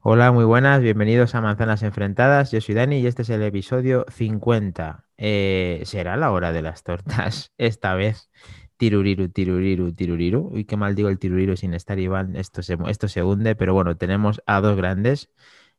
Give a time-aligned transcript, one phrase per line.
[0.00, 2.52] Hola, muy buenas, bienvenidos a Manzanas Enfrentadas.
[2.52, 5.04] Yo soy Dani y este es el episodio 50.
[5.16, 7.52] Eh, ¿será la hora de las tortas?
[7.58, 8.30] Esta vez.
[8.76, 10.50] Tiruriru, tiruriru, tiruriru.
[10.52, 12.36] Uy, qué mal digo el tiruriru sin estar Iván.
[12.36, 15.30] Esto se, esto se hunde, pero bueno, tenemos a dos grandes,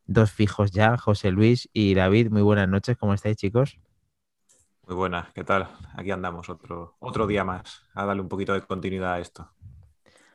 [0.04, 2.30] dos fijos ya, José Luis y David.
[2.30, 3.78] Muy buenas noches, ¿cómo estáis, chicos?
[4.86, 5.66] Muy buenas, ¿qué tal?
[5.94, 9.50] Aquí andamos otro, otro día más a darle un poquito de continuidad a esto.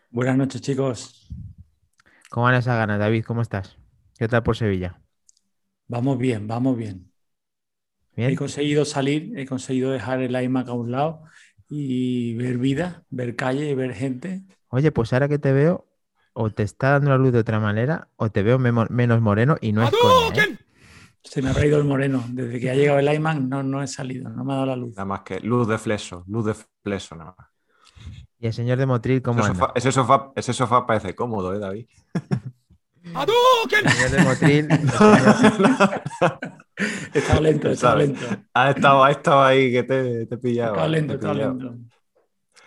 [0.09, 1.29] Buenas noches, chicos.
[2.35, 3.23] ¿Cómo van esas ganas, David?
[3.23, 3.77] ¿Cómo estás?
[4.19, 4.99] ¿Qué tal por Sevilla?
[5.87, 7.09] Vamos bien, vamos bien.
[8.13, 8.31] ¿Bien?
[8.31, 11.21] He conseguido salir, he conseguido dejar el iMac a un lado
[11.69, 14.43] y ver vida, ver calle, ver gente.
[14.67, 15.87] Oye, pues ahora que te veo,
[16.33, 19.71] o te está dando la luz de otra manera, o te veo menos moreno y
[19.71, 20.57] no es coña, ¿eh?
[21.23, 22.21] Se me ha traído el moreno.
[22.27, 24.75] Desde que ha llegado el iMac no, no he salido, no me ha dado la
[24.75, 24.89] luz.
[24.89, 27.47] Nada más que luz de fleso, luz de fleso nada más.
[28.45, 29.59] Y el señor de Motril, ¿cómo Ese anda?
[29.59, 31.87] sofá, ese, sofá, ese sofá parece cómodo, ¿eh, David?
[33.81, 34.67] El señor de Motril,
[37.13, 38.09] Estaba lento, ¿Sabes?
[38.09, 38.25] lento.
[38.53, 40.69] Ha estado, ha estado ahí que te, te pillaba.
[40.71, 41.33] Estaba lento, pillaba.
[41.33, 41.75] lento.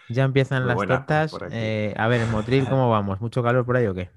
[0.09, 1.37] ya empiezan Muy las buena, tortas.
[1.51, 3.21] Eh, a ver, en Motril, ¿cómo vamos?
[3.21, 4.11] ¿Mucho calor por ahí o qué?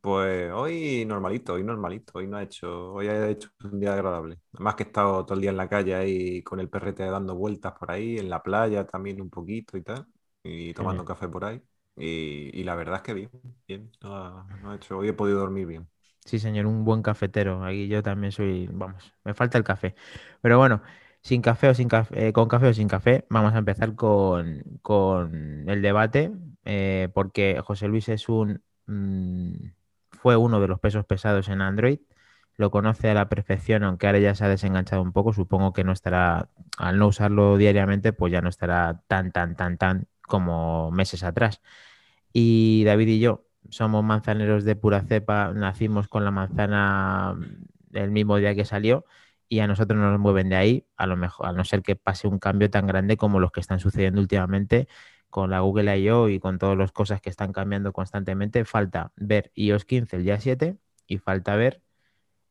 [0.00, 4.38] Pues hoy normalito, hoy normalito, hoy no ha hecho, hoy ha hecho un día agradable.
[4.52, 7.34] Además que he estado todo el día en la calle ahí con el perrete dando
[7.34, 10.06] vueltas por ahí, en la playa también un poquito y tal,
[10.46, 11.62] y tomando café por ahí.
[11.96, 13.30] Y, y la verdad es que bien,
[13.66, 15.88] bien, no no hecho, hoy he podido dormir bien.
[16.24, 17.64] Sí, señor, un buen cafetero.
[17.64, 19.94] Aquí yo también soy, vamos, me falta el café.
[20.40, 20.82] Pero bueno,
[21.22, 24.62] sin café o sin café, eh, con café o sin café, vamos a empezar con,
[24.82, 26.32] con el debate,
[26.64, 29.52] eh, porque José Luis es un, mm,
[30.10, 32.00] fue uno de los pesos pesados en Android,
[32.56, 35.84] lo conoce a la perfección, aunque ahora ya se ha desenganchado un poco, supongo que
[35.84, 40.90] no estará, al no usarlo diariamente, pues ya no estará tan, tan, tan, tan como
[40.90, 41.60] meses atrás.
[42.32, 48.10] Y David y yo somos manzaneros de pura cepa, nacimos con la manzana mm, el
[48.10, 49.04] mismo día que salió
[49.48, 51.96] y a nosotros no nos mueven de ahí, a lo mejor, a no ser que
[51.96, 54.88] pase un cambio tan grande como los que están sucediendo últimamente
[55.30, 56.28] con la Google I.O.
[56.28, 58.64] y con todas las cosas que están cambiando constantemente.
[58.64, 61.82] Falta ver iOS 15 el día 7 y falta ver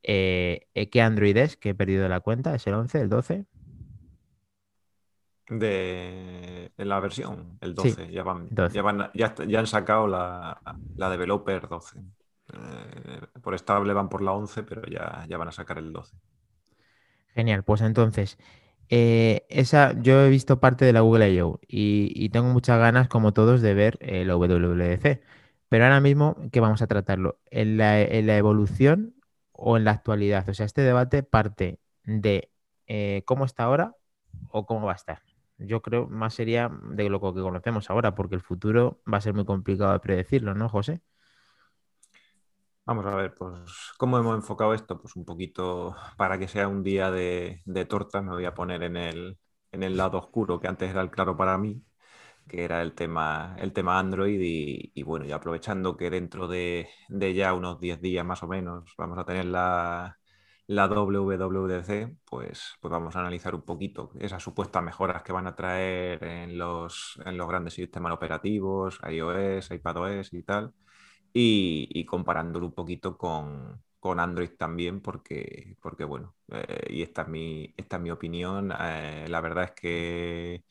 [0.03, 3.45] eh, eh, qué Android es, que he perdido la cuenta, es el 11, el 12.
[5.47, 8.71] De, la versión, el Sí, 12, ya, van, 12.
[8.71, 10.59] Ya, van- ya, ya han sacado la,
[10.95, 11.99] la Developer 12.
[12.53, 16.17] Eh, por estable van por la 11, pero ya, ya van a sacar el 12.
[17.33, 18.37] Genial, pues entonces,
[18.89, 21.59] eh, esa, yo he visto parte de la Google I.O.
[21.67, 25.21] y, y tengo muchas ganas, como todos, de ver el WWDC.
[25.69, 27.39] Pero ahora mismo, ¿qué vamos a tratarlo?
[27.51, 29.15] ¿En la, en la evolución
[29.51, 30.47] o en la actualidad?
[30.49, 32.49] O sea, este debate parte de
[32.87, 33.95] eh, cómo está ahora
[34.49, 35.21] o cómo va a estar.
[35.57, 39.33] Yo creo más sería de lo que conocemos ahora, porque el futuro va a ser
[39.33, 41.01] muy complicado de predecirlo, ¿no, José?
[42.85, 44.99] Vamos a ver, pues, ¿cómo hemos enfocado esto?
[45.01, 48.83] Pues un poquito para que sea un día de, de tortas, me voy a poner
[48.83, 49.39] en el,
[49.71, 51.83] en el lado oscuro, que antes era el claro para mí,
[52.47, 54.39] que era el tema, el tema Android.
[54.93, 58.93] Y, bueno, y aprovechando que dentro de, de ya unos 10 días más o menos
[58.97, 60.17] vamos a tener la,
[60.67, 65.55] la WWDC, pues, pues vamos a analizar un poquito esas supuestas mejoras que van a
[65.55, 70.73] traer en los, en los grandes sistemas operativos, iOS, iPadOS y tal
[71.33, 77.27] y, comparándolo un poquito con, con Android también, porque, porque bueno, eh, y esta es
[77.29, 80.63] mi, esta es mi opinión, eh, la verdad es que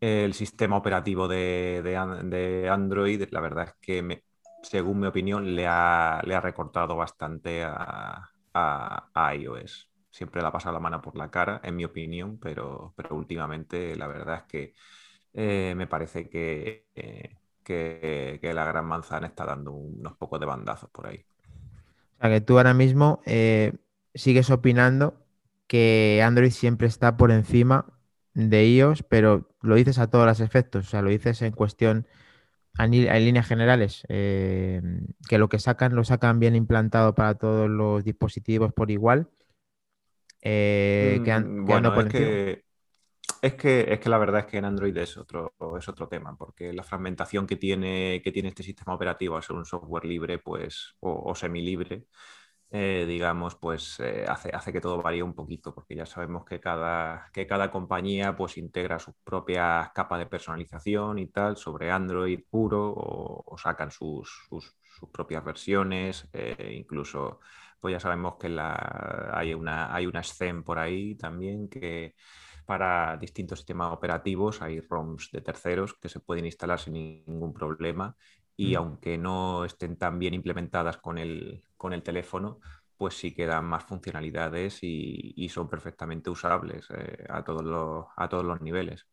[0.00, 4.24] el sistema operativo de, de Android, la verdad es que, me-
[4.62, 9.90] según mi opinión, le ha, le ha recortado bastante a, a- iOS.
[10.10, 13.96] Siempre le ha pasado la mano por la cara, en mi opinión, pero, pero últimamente
[13.96, 14.74] la verdad es que
[15.34, 20.46] eh, me parece que, eh, que, que la gran manzana está dando unos pocos de
[20.46, 21.26] bandazos por ahí.
[22.18, 23.74] O sea, que tú ahora mismo eh,
[24.14, 25.14] sigues opinando
[25.66, 27.86] que Android siempre está por encima
[28.34, 32.06] de iOS, pero lo dices a todos los efectos, o sea, lo dices en cuestión,
[32.78, 32.90] en
[33.24, 34.82] líneas generales, eh,
[35.28, 39.28] que lo que sacan lo sacan bien implantado para todos los dispositivos por igual,
[40.42, 42.64] eh, que, Mm, Bueno, por es que,
[43.42, 46.36] es que es que la verdad es que en Android es otro, es otro tema,
[46.36, 50.38] porque la fragmentación que tiene, que tiene este sistema operativo al ser un software libre,
[50.38, 52.06] pues, o, o semilibre,
[52.76, 56.58] eh, digamos, pues eh, hace, hace que todo varíe un poquito, porque ya sabemos que
[56.58, 62.40] cada, que cada compañía pues integra sus propias capas de personalización y tal sobre Android
[62.50, 67.38] puro o, sacan sus, sus, sus propias versiones, eh, incluso
[67.78, 72.16] pues ya sabemos que la, hay, una, hay una SCEM por ahí también que
[72.66, 78.16] para distintos sistemas operativos hay ROMs de terceros que se pueden instalar sin ningún problema
[78.56, 78.76] y Mm.
[78.76, 82.60] aunque no estén tan bien implementadas con el, con el teléfono,
[82.96, 88.06] pues sí que dan más funcionalidades y, y son perfectamente usables eh, a, todos los,
[88.16, 89.06] a todos los niveles.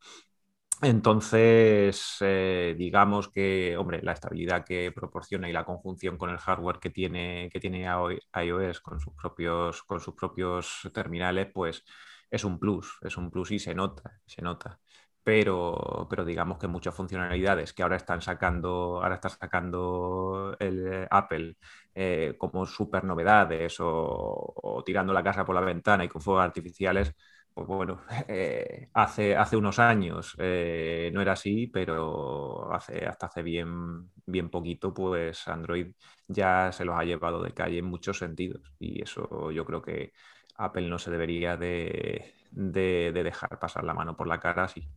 [0.83, 6.79] Entonces, eh, digamos que, hombre, la estabilidad que proporciona y la conjunción con el hardware
[6.79, 11.83] que tiene, que tiene iOS con sus, propios, con sus propios terminales, pues
[12.31, 14.79] es un plus, es un plus y se nota, se nota.
[15.23, 21.57] Pero, pero digamos que muchas funcionalidades que ahora están sacando, ahora está sacando el Apple
[21.93, 27.13] eh, como super novedades o, tirando la casa por la ventana y con fuegos artificiales,
[27.53, 33.43] pues bueno, eh, hace, hace unos años eh, no era así, pero hace, hasta hace
[33.43, 35.93] bien, bien poquito, pues Android
[36.27, 38.73] ya se los ha llevado de calle en muchos sentidos.
[38.79, 40.13] Y eso yo creo que
[40.55, 44.87] Apple no se debería de, de- de dejar pasar la mano por la cara así.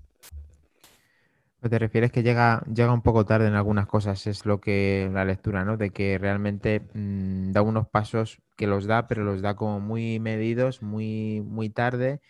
[1.70, 5.24] Te refieres que llega, llega un poco tarde en algunas cosas, es lo que la
[5.24, 5.76] lectura, ¿no?
[5.78, 10.20] De que realmente mm, da unos pasos que los da, pero los da como muy
[10.20, 12.20] medidos, muy, muy tarde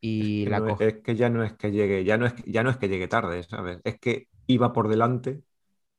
[0.00, 0.80] y que la no es, coge.
[0.80, 3.08] es que ya no es que llegue, ya no es, ya no es que llegue
[3.08, 3.80] tarde, ¿sabes?
[3.84, 5.42] Es que iba por delante,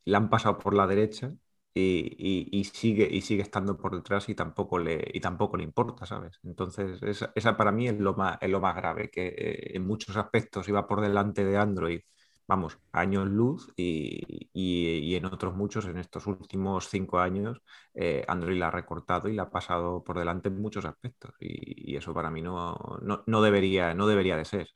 [0.06, 1.34] la han pasado por la derecha
[1.74, 5.64] y, y- y sigue, y sigue estando por detrás y tampoco le, y tampoco le
[5.66, 6.40] importa, ¿sabes?
[6.44, 9.86] Entonces, esa, esa para mí es lo más, es lo más grave, que eh, en
[9.88, 12.02] muchos aspectos iba por delante de Android,
[12.48, 17.62] vamos, años luz y, y- en otros muchos, en estos últimos cinco años,
[17.94, 21.94] eh, Android la ha recortado y la ha pasado por delante en muchos aspectos y,
[21.94, 24.70] y eso para mí no, no, no debería, no debería de ser.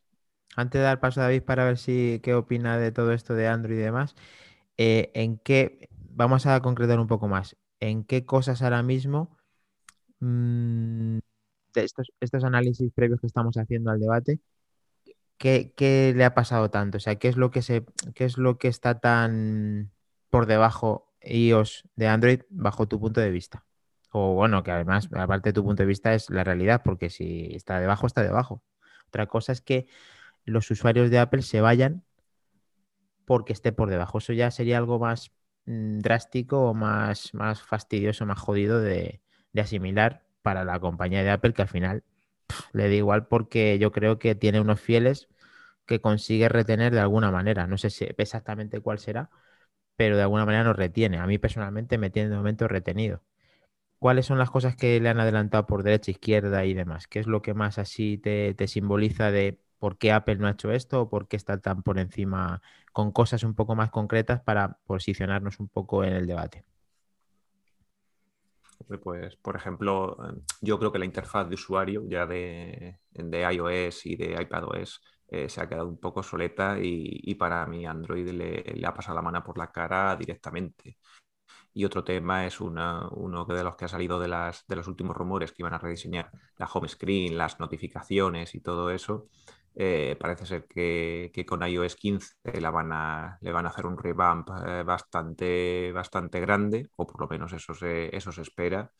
[0.55, 3.47] Antes de dar paso a David para ver si qué opina de todo esto de
[3.47, 4.15] Android y demás,
[4.77, 9.37] eh, ¿en qué, vamos a concretar un poco más, en qué cosas ahora mismo
[10.21, 11.19] mm,
[11.75, 14.39] de estos, estos análisis previos que estamos haciendo al debate,
[15.41, 16.97] ¿qué, le ha pasado tanto?
[16.97, 19.91] O sea, ¿qué es lo que se, qué es lo que está tan
[20.29, 23.65] por debajo iOS de Android bajo tu punto de vista?
[24.11, 27.49] O bueno, que además, aparte de tu punto de vista, es la realidad, porque si
[27.53, 28.63] está debajo, está debajo.
[29.07, 29.87] Otra cosa es que
[30.45, 32.03] los usuarios de Apple se vayan
[33.25, 34.19] porque esté por debajo.
[34.19, 35.31] Eso ya sería algo más
[35.65, 39.21] mm, drástico o más, más fastidioso, más jodido de,
[39.53, 42.03] de asimilar para la compañía de Apple, que al final
[42.73, 45.27] le da igual porque yo creo que tiene unos fieles
[45.87, 47.67] que consigue retener de alguna manera.
[47.67, 49.29] No sé si exactamente cuál será,
[49.97, 51.19] pero de alguna manera nos retiene.
[51.19, 53.23] A mí personalmente me tiene de momento retenido.
[53.99, 57.07] ¿Cuáles son las cosas que le han adelantado por derecha, izquierda y demás?
[57.07, 60.51] ¿Qué es lo que más así te, te simboliza de por qué Apple no ha
[60.51, 62.61] hecho esto o por qué está tan por encima
[62.93, 66.65] con cosas un poco más concretas para posicionarnos un poco en el debate?
[69.03, 74.05] Pues, por ejemplo, eh, yo creo que la interfaz de usuario ya de, de iOS
[74.05, 78.29] y de iPadOS eh, se ha quedado un poco soleta y, y para mí Android
[78.29, 80.97] le, ha pasado la mano por la cara directamente.
[81.73, 85.15] Y otro tema es uno de los que ha salido de, las, de los últimos
[85.15, 89.29] rumores que iban a rediseñar la home screen, las notificaciones y todo eso.
[89.75, 93.85] Eh, parece ser que, que con iOS 15 la van a, le van a hacer
[93.85, 98.91] un revamp eh, bastante, bastante grande, o por lo menos eso se, eso se espera.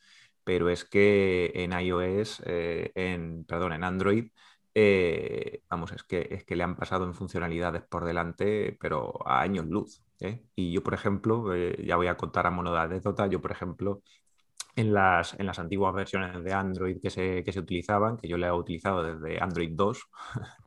[0.44, 4.30] Pero es que en iOS, eh, en, perdón, en Android,
[5.70, 9.66] vamos, es que, es que le han pasado en funcionalidades por delante, pero a años
[9.66, 10.02] luz.
[10.54, 14.02] Y yo, por ejemplo, ya voy a contar a modo de anécdota, yo, por ejemplo,
[14.74, 18.36] en las, en las antiguas versiones de Android que se, que se utilizaban, que yo
[18.36, 20.06] le he utilizado desde Android 2,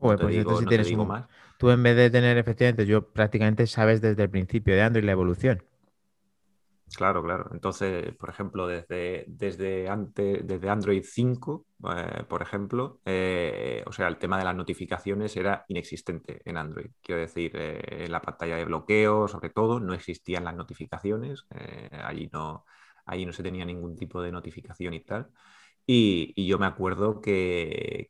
[0.01, 1.07] no te pues digo, entonces sí no te digo un...
[1.07, 1.25] más.
[1.57, 5.13] Tú en vez de tener, efectivamente, yo prácticamente sabes desde el principio de Android la
[5.13, 5.63] evolución.
[6.95, 7.50] Claro, claro.
[7.51, 14.07] Entonces, por ejemplo, desde, desde, antes, desde Android 5, eh, por ejemplo, eh, o sea,
[14.07, 16.91] el tema de las notificaciones era inexistente en Android.
[17.01, 21.45] Quiero decir, eh, en la pantalla de bloqueo, sobre todo, no existían las notificaciones.
[21.91, 22.65] allí no,
[23.05, 25.29] allí no se tenía ningún tipo de notificación y tal.
[25.88, 28.09] Y, yo me acuerdo que,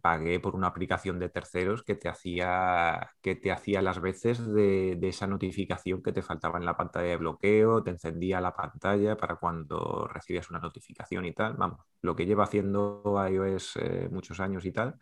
[0.00, 4.98] pagué por una aplicación de terceros que te hacía, que te hacía las veces de,
[5.02, 9.36] esa notificación que te faltaba en la pantalla de bloqueo, te encendía la pantalla para
[9.36, 11.54] cuando recibías una notificación y tal.
[11.54, 14.96] Vamos, lo que lleva haciendo iOS eh, muchos años y tal,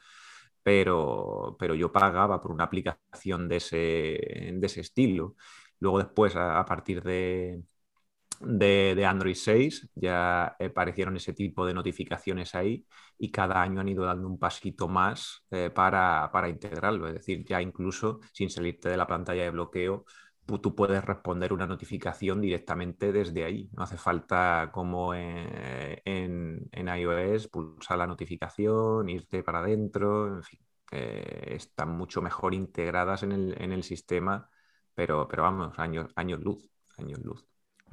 [0.62, 5.36] pero, pero yo pagaba por una aplicación de ese, de ese estilo.
[5.80, 7.62] Luego después, a partir de,
[8.40, 12.86] de, Android 6 ya aparecieron ese tipo de notificaciones ahí
[13.18, 17.08] y cada año han ido dando un pasito más eh, para, para integrarlo.
[17.08, 20.04] Es decir, ya incluso sin salirte de la pantalla de bloqueo,
[20.62, 23.70] tú puedes responder una notificación directamente desde ahí.
[23.76, 25.48] No hace falta como en,
[26.04, 30.60] en, en iOS pulsar la notificación, irte para adentro, en fin.
[30.92, 34.48] eh, están mucho mejor integradas en el, en el sistema,
[34.94, 37.44] pero, pero vamos, años, años luz años luz.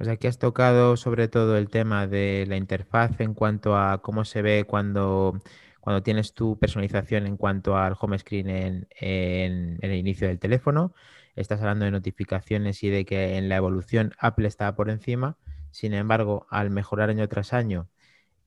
[0.02, 4.24] Pues aquí has tocado sobre todo el tema de la interfaz en cuanto a cómo
[4.24, 5.40] se ve cuando,
[5.78, 10.92] cuando tienes tu personalización en cuanto al home screen en, el inicio del teléfono.
[11.36, 15.38] Estás hablando de notificaciones y de que en la evolución Apple está por encima.
[15.70, 17.88] Sin embargo, al mejorar año tras año,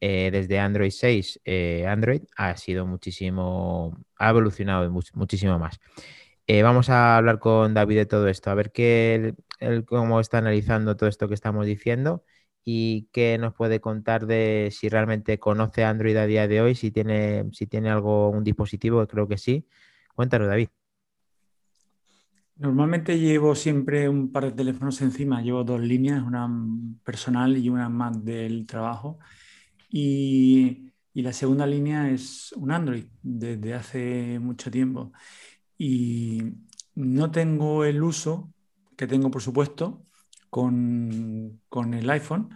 [0.02, 5.80] eh, desde Android 6, eh, Android ha sido muchísimo, ha evolucionado muchísimo más.
[6.48, 9.34] Eh, vamos a hablar con David de todo esto, a ver qué
[9.86, 12.24] cómo está analizando todo esto que estamos diciendo
[12.64, 16.90] y qué nos puede contar de si realmente conoce Android a día de hoy, si
[16.92, 19.68] tiene, si tiene algo, un dispositivo, creo que sí.
[20.16, 20.70] Cuéntanos, David.
[22.58, 26.50] Normalmente llevo siempre un par de teléfonos encima, llevo dos líneas, una
[27.04, 29.20] personal y una más del trabajo.
[29.90, 35.12] Y, y la segunda línea es un Android desde hace mucho tiempo.
[35.78, 36.42] Y
[36.96, 38.55] no tengo el uso
[38.98, 40.06] que tengo, por supuesto,
[40.50, 42.50] con, con el iPhone,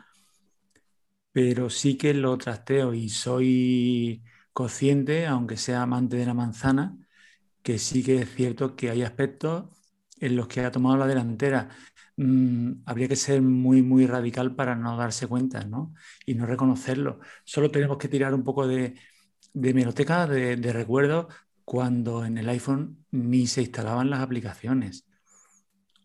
[1.31, 6.97] pero sí que lo trasteo y soy consciente, aunque sea amante de la manzana,
[7.63, 9.65] que sí que es cierto que hay aspectos
[10.19, 11.69] en los que ha tomado la delantera.
[12.17, 15.93] Mm, habría que ser muy, muy radical para no darse cuenta ¿no?
[16.25, 17.19] y no reconocerlo.
[17.45, 18.95] Solo tenemos que tirar un poco de,
[19.53, 21.27] de meroteca, de, de
[21.65, 25.05] cuando en el iPhone ni se instalaban las aplicaciones,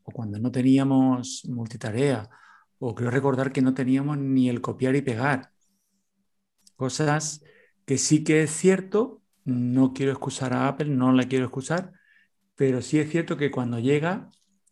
[0.05, 2.29] o cuando no teníamos multitarea,
[2.79, 5.51] o creo recordar que no teníamos ni el copiar y pegar.
[6.77, 7.43] Cosas
[7.87, 11.93] que sí que es cierto, no quiero excusar a Apple, no la quiero excusar,
[12.57, 14.31] pero sí es cierto que cuando llega,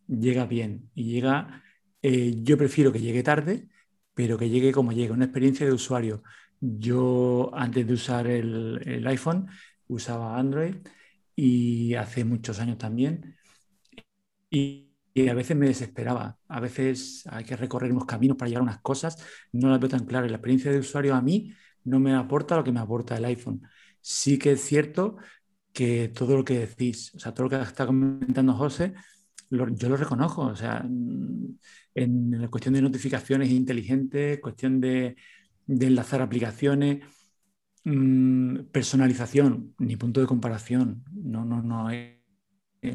[0.09, 1.63] llega bien y llega,
[2.03, 3.69] eh, yo prefiero que llegue tarde,
[4.15, 6.23] pero que llegue como llegue, una experiencia de usuario.
[6.61, 9.49] Yo antes de usar el, iPhone
[9.89, 10.77] usaba Android
[11.37, 13.37] y hace muchos años también.
[14.51, 16.39] Y, a veces me desesperaba.
[16.49, 19.17] A veces hay que recorrer unos caminos para llegar a unas cosas.
[19.53, 20.31] No las veo tan claras.
[20.31, 21.53] La experiencia de usuario a mí
[21.85, 23.63] no me aporta lo que me aporta el iPhone.
[24.01, 25.17] Sí que es cierto
[25.73, 28.95] que todo lo que decís, o sea, todo lo que está comentando José,
[29.51, 30.85] yo lo reconozco, o sea,
[31.95, 35.17] en, la cuestión de notificaciones inteligentes, cuestión de,
[35.69, 37.05] enlazar aplicaciones,
[37.85, 41.91] mm, personalización, ni punto de comparación, no, no, no,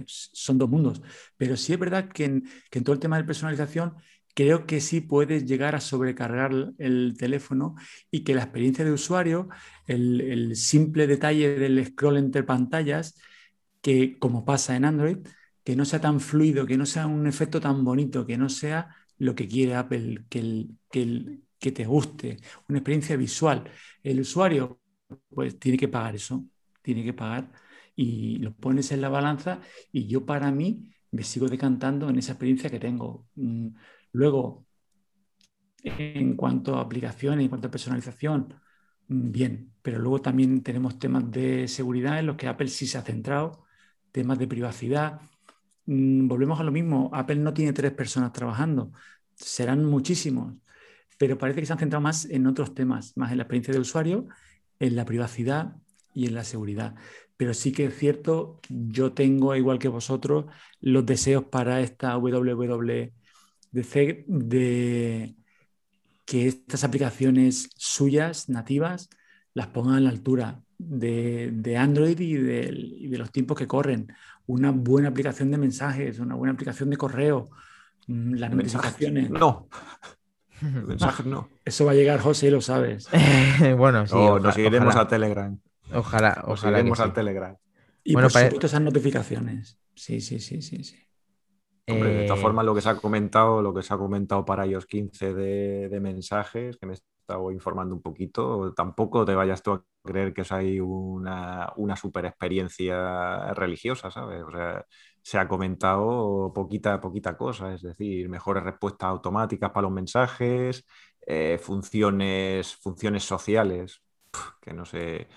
[0.06, 1.01] son dos mundos,
[1.38, 3.96] pero sí es verdad que en, que en todo el tema de personalización
[4.38, 7.75] creo que sí puedes llegar a sobrecargar el teléfono
[8.12, 9.50] y que la experiencia de usuario,
[9.88, 13.20] el, simple detalle del scroll entre pantallas,
[13.82, 15.17] que como pasa en Android,
[15.63, 18.96] que no sea tan fluido, que no sea un efecto tan bonito, que no sea
[19.17, 22.38] lo que quiere Apple, que, que, que te guste,
[22.70, 23.63] una experiencia visual.
[24.03, 24.79] El usuario
[25.29, 26.46] pues tiene que pagar eso,
[26.84, 27.51] tiene que pagar
[27.98, 29.62] y lo pones en la balanza
[29.92, 33.27] y yo para mí me sigo decantando en esa experiencia que tengo.
[33.36, 33.70] Mm,
[34.13, 34.66] Luego,
[35.84, 38.54] en cuanto a aplicaciones, en cuanto a personalización,
[39.08, 42.98] mm, bien, pero luego también tenemos temas de seguridad en los que Apple sí se
[42.98, 43.66] ha centrado,
[44.12, 45.22] temas de privacidad.
[45.86, 48.92] Mm, volvemos a lo mismo, Apple no tiene tres personas trabajando,
[49.36, 50.56] serán muchísimos,
[51.18, 53.80] pero parece que se han centrado más en otros temas, más en la experiencia de
[53.80, 54.27] usuario,
[54.80, 55.75] en la privacidad
[56.13, 56.96] y en la seguridad.
[57.38, 60.46] Pero sí que es cierto, yo tengo, igual que vosotros,
[60.82, 63.12] los deseos para esta WWDC
[64.25, 65.36] de,
[66.25, 69.10] que estas aplicaciones suyas, nativas,
[69.53, 74.13] las pongan a la altura de, Android y de, los tiempos que corren.
[74.46, 77.50] Una buena aplicación de mensajes, una buena aplicación de correo,
[78.08, 79.29] mm, las notificaciones.
[79.29, 79.70] No.
[80.62, 81.50] Mensajes no.
[81.63, 83.08] Eso va a llegar, José, lo sabes.
[83.77, 84.15] bueno, sí.
[84.15, 85.58] nos seguiremos a Telegram.
[85.94, 86.84] Ojalá, ojalá.
[86.84, 87.56] Nos a Telegram.
[88.03, 89.79] Y bueno, por supuesto esas notificaciones.
[89.96, 91.08] Sí, sí, sí, sí, sí
[91.96, 94.65] de todas eh, formas, lo que se ha comentado, lo que se ha comentado para
[94.65, 99.72] iOS 15 de, mensajes, que me he estado informando un poquito, tampoco te vayas tú
[99.72, 104.44] a creer que es ahí una, una super experiencia religiosa, ¿sabes?
[104.44, 104.86] O sea,
[105.22, 110.86] se ha comentado poquita, poquita cosa, es decir, mejores respuestas automáticas para los mensajes,
[111.25, 114.01] eh, funciones, funciones sociales,
[114.62, 115.27] que no sé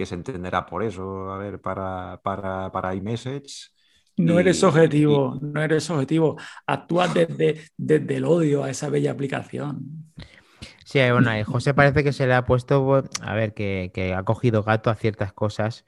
[0.00, 3.70] qué se entenderá por eso, a ver, para, para, para iMessage
[4.16, 6.36] no eres objetivo, no eres objetivo.
[6.66, 10.12] Actúas desde, desde el odio a esa bella aplicación.
[10.84, 14.90] Sí, bueno, José parece que se le ha puesto, a ver, que, ha cogido gato
[14.90, 15.84] a ciertas cosas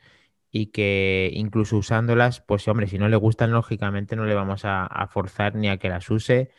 [0.50, 4.86] y que incluso usándolas, pues hombre, si no le gustan, lógicamente no le vamos a,
[4.86, 6.50] a forzar ni a que las use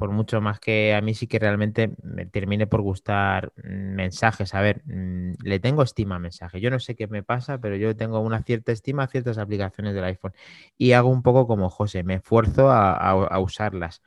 [0.00, 4.54] por mucho más que a mí sí que realmente me termine por gustar mensajes.
[4.54, 6.62] A ver, mm, le tengo estima a mensajes.
[6.62, 9.94] Yo no sé qué me pasa, pero yo tengo una cierta estima a ciertas aplicaciones
[9.94, 10.32] del iPhone
[10.78, 14.02] y hago un poco como José, me esfuerzo a, usarlas.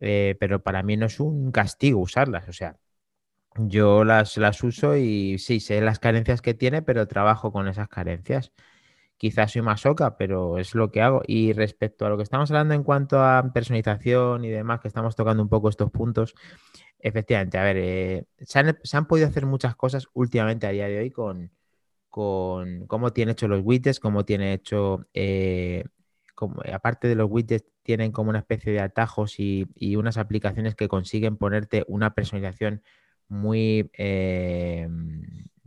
[0.00, 2.48] eh, pero para mí no es un castigo usarlas.
[2.48, 2.76] O sea,
[3.56, 7.88] yo las, las uso y sí, sé las carencias que tiene, pero trabajo con esas
[7.88, 8.52] carencias.
[9.18, 11.22] Quizás soy más oca, pero es lo que hago.
[11.26, 15.16] Y respecto a lo que estamos hablando en cuanto a personalización y demás, que estamos
[15.16, 16.34] tocando un poco estos puntos,
[16.98, 21.10] efectivamente, a ver, eh, se, han, podido hacer muchas cosas últimamente a día de hoy
[21.10, 21.50] con,
[22.08, 25.84] con cómo tiene hecho los widgets, cómo tiene hecho, eh,
[26.34, 30.74] como, aparte de los widgets, tienen como una especie de atajos y, y unas aplicaciones
[30.74, 32.82] que consiguen ponerte una personalización
[33.28, 34.88] muy eh,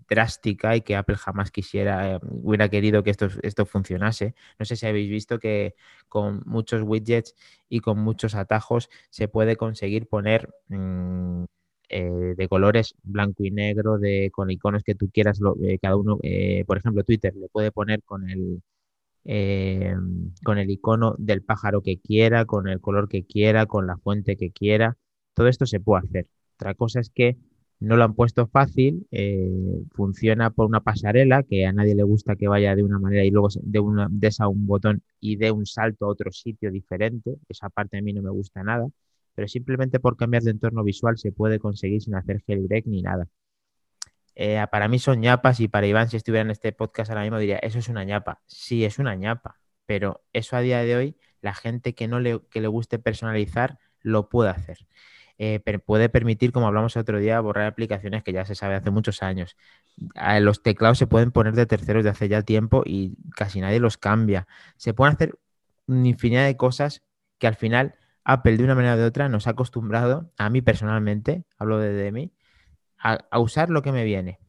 [0.09, 4.35] drástica y que Apple jamás quisiera, eh, hubiera querido que esto, esto funcionase.
[4.57, 5.75] No sé si habéis visto que
[6.07, 7.35] con muchos widgets
[7.69, 11.43] y con muchos atajos se puede conseguir poner mm,
[11.89, 15.39] eh, de colores blanco y negro, de, con iconos que tú quieras,
[15.81, 16.17] cada uno,
[16.67, 18.61] por ejemplo, Twitter le puede poner con el...
[20.43, 24.37] con el icono del pájaro que quiera, con el color que quiera, con la fuente
[24.37, 24.97] que quiera.
[25.33, 26.27] Todo esto se puede hacer.
[26.55, 27.37] Otra cosa es que
[27.79, 29.49] no lo han puesto fácil, eh,
[29.91, 33.31] funciona por una pasarela que a nadie le gusta que vaya de una manera y
[33.31, 37.37] luego de, una, de un botón y dé un salto a otro sitio diferente.
[37.47, 38.87] Esa parte a mí no me gusta nada,
[39.33, 43.27] pero simplemente por cambiar de entorno visual se puede conseguir sin hacer jailbreak ni nada.
[44.35, 47.39] Eh, para mí son ñapas y para Iván, si estuviera en este podcast ahora mismo,
[47.39, 48.41] diría, eso es una ñapa.
[48.45, 52.41] Sí, es una ñapa, pero eso a día de hoy, la gente que no le,
[52.49, 54.77] que le guste personalizar, lo puede hacer.
[55.41, 58.91] Eh, puede permitir, como hablamos el otro día, borrar aplicaciones que ya se sabe hace
[58.91, 59.55] muchos años.
[60.41, 63.97] Los teclados se pueden poner de terceros de hace ya tiempo y casi nadie los
[63.97, 64.47] cambia.
[64.75, 65.39] Se pueden hacer
[65.87, 67.03] una infinidad de cosas
[67.37, 70.61] que al final Apple de una manera o de otra nos ha acostumbrado, a mí
[70.61, 72.33] personalmente, hablo de, mí,
[72.97, 74.39] a, usar lo que me viene.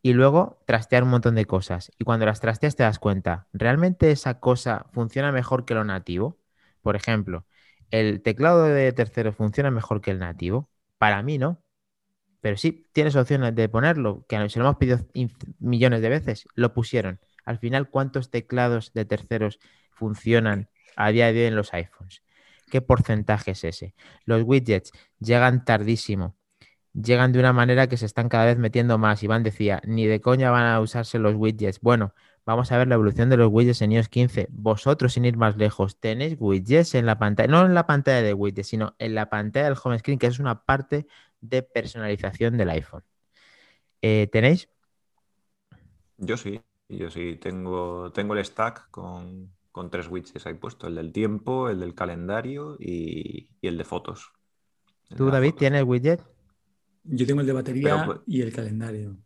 [0.00, 1.90] Y luego trastear un montón de cosas.
[1.98, 6.38] Y cuando las trasteas te das cuenta, ¿realmente esa cosa funciona mejor que lo nativo?
[6.82, 7.46] Por ejemplo,
[7.94, 10.68] ¿El teclado de tercero funciona mejor que el nativo?
[10.98, 11.62] Para mí no.
[12.40, 14.98] Pero sí, tienes opciones de ponerlo, que se lo hemos pedido
[15.60, 17.20] millones de veces, lo pusieron.
[17.44, 19.60] Al final, ¿cuántos teclados de terceros
[19.92, 22.24] funcionan a día de hoy en los iPhones?
[22.68, 23.94] ¿Qué porcentaje es ese?
[24.24, 24.90] Los widgets
[25.20, 26.36] llegan tardísimo,
[26.94, 29.22] llegan de una manera que se están cada vez metiendo más.
[29.22, 31.80] Iván decía, ni de coña van a usarse los widgets.
[31.80, 32.14] Bueno,
[32.46, 34.48] Vamos a ver la evolución de los widgets en iOS 15.
[34.50, 38.34] Vosotros, sin ir más lejos, tenéis widgets en la pantalla, no en la pantalla de
[38.34, 41.06] widgets, sino en la pantalla del home screen, que es una parte
[41.40, 43.02] de personalización del iPhone.
[44.02, 44.68] Eh, ¿Tenéis?
[46.18, 47.36] Yo sí, yo sí.
[47.36, 49.50] Tengo, tengo el stack con,
[49.90, 54.32] tres widgets ahí puesto: el del tiempo, el del calendario y, el de fotos.
[55.16, 56.20] ¿Tú, David, tienes widget?
[57.04, 59.16] Yo tengo el de batería pues y el calendario.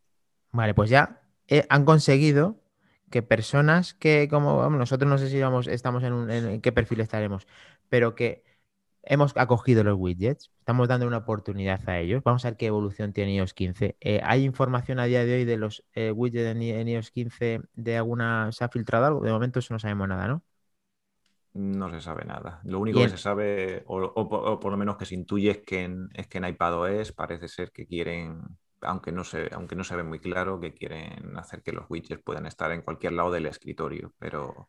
[0.52, 1.22] Vale, pues ya
[1.68, 2.60] han conseguido
[3.10, 7.00] que personas que, como nosotros no sé si vamos, estamos en, un, en qué perfil
[7.00, 7.46] estaremos,
[7.88, 8.44] pero que
[9.02, 12.22] hemos acogido los widgets, estamos dando una oportunidad a ellos.
[12.24, 13.96] Vamos a ver qué evolución tiene iOS 15.
[14.00, 17.96] Eh, ¿Hay información a día de hoy de los eh, widgets en, iOS 15 de
[17.96, 19.20] alguna, se ha filtrado algo?
[19.20, 20.42] De momento eso no sabemos nada, ¿no?
[21.58, 22.60] No se sabe nada.
[22.62, 26.08] Lo único que se sabe, o, por lo menos que se intuye, es que en,
[26.14, 28.42] es que en iPadOS parece ser que quieren
[28.82, 32.22] aunque no, se, aunque no se ve muy claro, que quieren hacer que los widgets
[32.22, 34.68] puedan estar en cualquier lado del escritorio, pero,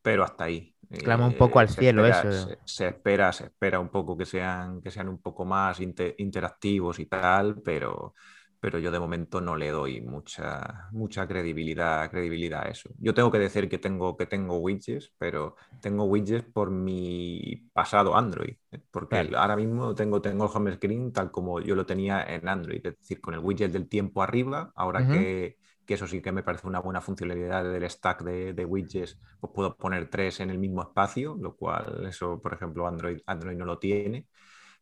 [0.00, 0.76] pero hasta ahí.
[0.90, 2.56] Clama un poco al cielo eso.
[2.64, 7.06] Se, espera, se espera un poco que sean, que sean un poco más interactivos y
[7.06, 8.14] tal, pero,
[8.60, 12.90] pero yo de momento no le doy mucha, mucha credibilidad, credibilidad a eso.
[12.98, 18.16] Yo tengo que decir que tengo, que tengo widgets, pero tengo widgets por mi pasado
[18.16, 18.80] Android, ¿eh?
[18.90, 22.84] porque ahora mismo tengo, tengo el home screen tal como yo lo tenía en Android,
[22.84, 26.66] es decir, con el widget del tiempo arriba, ahora que, eso sí que me parece
[26.66, 30.82] una buena funcionalidad del stack de, de, widgets, pues puedo poner tres en el mismo
[30.82, 34.26] espacio, lo cual eso, por ejemplo, Android, Android no lo tiene,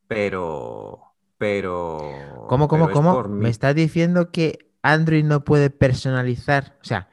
[0.08, 2.46] pero pero.
[2.48, 3.24] ¿Cómo, cómo, cómo?
[3.24, 6.76] ¿Me estás diciendo que Android no puede personalizar?
[6.80, 7.08] O sea,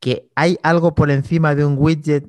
[0.00, 2.26] que hay algo por encima de un widget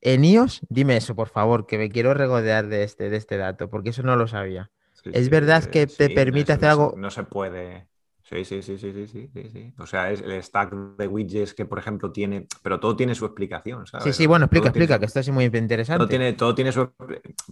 [0.00, 0.60] en iOS.
[0.68, 4.02] Dime eso, por favor, que me quiero regodear de este, de este dato, porque eso
[4.02, 4.70] no lo sabía.
[5.04, 6.94] ¿Es verdad que te permite hacer algo?
[6.96, 7.88] No se puede.
[8.22, 11.66] Sí, sí, sí, sí, sí, sí, sí, O sea, es el stack de widgets que,
[11.66, 14.04] por ejemplo, tiene, pero todo tiene su explicación, ¿sabes?
[14.04, 15.98] Sí, sí, bueno, explica, explica, que esto es muy interesante.
[15.98, 16.90] Todo tiene, todo tiene su...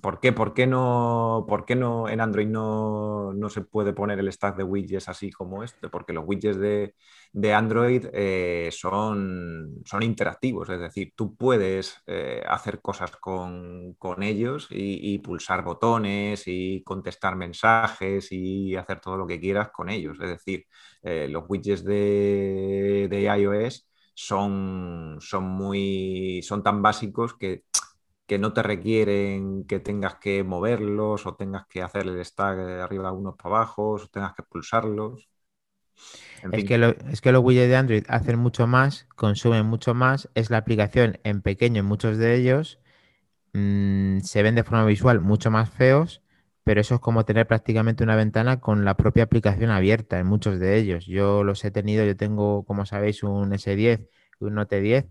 [0.01, 0.33] ¿Por qué?
[0.33, 4.57] ¿Por qué no, por qué no en Android no, no se puede poner el stack
[4.57, 5.89] de widgets así como este?
[5.89, 6.95] Porque los widgets de,
[7.33, 14.67] de Android eh, son, son interactivos, es decir, tú puedes eh, hacer cosas con, ellos
[14.71, 20.19] y, pulsar botones y contestar mensajes y hacer todo lo que quieras con ellos.
[20.21, 20.67] Es decir,
[21.03, 23.09] eh, los widgets de,
[23.39, 27.65] iOS son, son, muy, son tan básicos que
[28.31, 32.81] que no te requieren que tengas que moverlos o tengas que hacer el stack de
[32.81, 35.29] arriba unos para abajo, o tengas que pulsarlos.
[36.53, 40.49] Es que, es que los widgets de Android hacen mucho más, consumen mucho más, es
[40.49, 42.79] la aplicación en pequeño en muchos de ellos,
[43.53, 46.23] mm, se ven de forma visual mucho más feos,
[46.63, 50.61] pero eso es como tener prácticamente una ventana con la propia aplicación abierta en muchos
[50.61, 51.05] de ellos.
[51.07, 54.03] Yo los he tenido, yo tengo, como sabéis, un S10,
[54.39, 55.07] un Note 10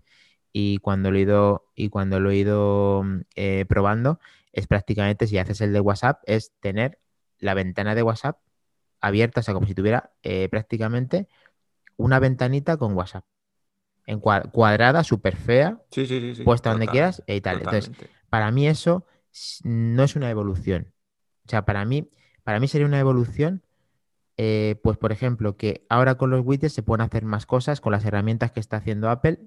[0.52, 4.18] y cuando lo he ido, y cuando lo he ido mm, eh, probando,
[4.52, 6.98] es prácticamente, si haces el de WhatsApp, es tener
[7.38, 8.38] la ventana de WhatsApp
[9.00, 11.28] abierta, o sea, como si tuviera eh, prácticamente
[11.96, 13.24] una ventanita con WhatsApp.
[14.06, 15.78] En cuadrada, súper fea,
[16.44, 17.58] puesta donde quieras y tal.
[17.58, 17.92] Entonces,
[18.28, 19.06] para mí eso
[19.62, 20.92] no es una evolución.
[21.46, 22.10] O sea, para mí,
[22.42, 23.62] para mí sería una evolución,
[24.36, 27.92] eh, pues por ejemplo, que ahora con los widgets se pueden hacer más cosas con
[27.92, 29.38] las herramientas que está haciendo Apple,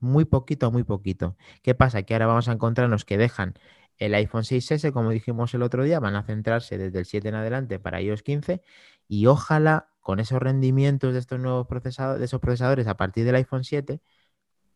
[0.00, 1.36] muy poquito muy poquito.
[1.62, 2.02] ¿Qué pasa?
[2.02, 3.54] Que ahora vamos a encontrarnos que dejan
[3.98, 7.34] el iPhone 6S, como dijimos el otro día, van a centrarse desde el 7 en
[7.34, 8.62] adelante para iOS 15
[9.08, 13.34] y ojalá con esos rendimientos de estos nuevos procesadores, de esos procesadores a partir del
[13.34, 14.00] iPhone 7,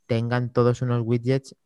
[0.07, 1.57] tengan todos unos widgets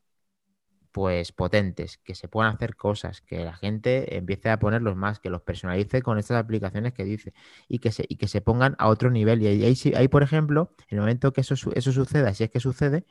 [0.92, 5.28] pues potentes, que se puedan hacer cosas, que la gente empiece a ponerlos más, que
[5.28, 7.34] los personalice con estas aplicaciones que dice
[7.68, 9.42] y que se, y que se pongan a otro nivel.
[9.42, 9.64] Y
[9.94, 13.04] ahí, por ejemplo, en el momento que eso, eso suceda, si es que sucede,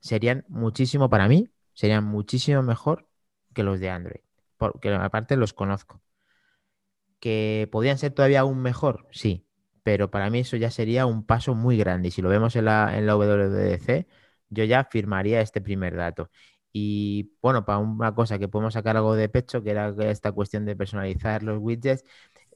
[0.00, 3.08] serían muchísimo para mí, serían muchísimo mejor
[3.54, 4.20] que los de Android,
[4.56, 6.02] porque aparte los conozco.
[7.20, 9.06] ¿Que podrían ser todavía aún mejor?
[9.12, 9.46] Sí,
[9.82, 12.08] pero para mí eso ya sería un paso muy grande.
[12.08, 14.06] Y si lo vemos en la, en la WWDC,
[14.48, 16.30] yo ya firmaría este primer dato.
[16.72, 20.64] Y bueno, para una cosa que podemos sacar algo de pecho, que era esta cuestión
[20.64, 22.04] de personalizar los widgets,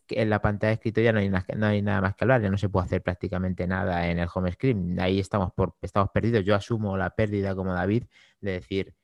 [0.08, 2.58] en la pantalla de escritorio no hay, no hay nada más que hablar, ya no
[2.58, 5.00] se puede hacer prácticamente nada en el home screen.
[5.00, 6.44] Ahí estamos, por, estamos perdidos.
[6.44, 8.04] Yo asumo la pérdida como David
[8.40, 8.94] de decir,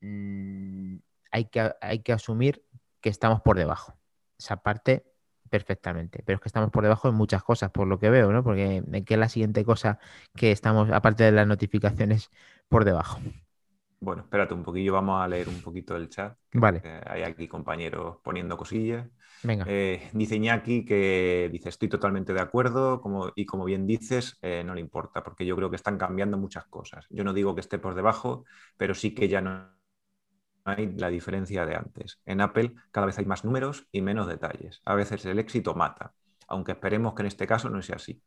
[0.00, 0.96] mm,
[1.30, 2.64] hay que, hay que asumir
[3.00, 3.96] que estamos por debajo.
[4.38, 5.04] Esa parte
[5.48, 8.42] perfectamente, pero es que estamos por debajo en muchas cosas, por lo que veo, ¿no?
[8.42, 9.98] Porque ¿qué es la siguiente cosa
[10.34, 12.30] que estamos, aparte de las notificaciones,
[12.68, 13.20] por debajo?
[14.00, 16.36] Bueno, espérate un poquillo, vamos a leer un poquito el chat.
[16.54, 16.82] Vale.
[17.06, 19.06] hay aquí compañeros poniendo cosillas.
[19.42, 19.64] Venga.
[19.68, 24.62] Eh, dice Iñaki que dice, estoy totalmente de acuerdo como, y como bien dices, eh,
[24.64, 27.06] no le importa, porque yo creo que están cambiando muchas cosas.
[27.10, 28.44] Yo no digo que esté por debajo,
[28.76, 29.70] pero sí que ya no
[30.64, 32.20] hay la diferencia de antes.
[32.24, 34.80] En Apple cada vez hay más números y menos detalles.
[34.84, 36.14] A veces el éxito mata,
[36.48, 38.22] aunque esperemos que en este caso no sea así.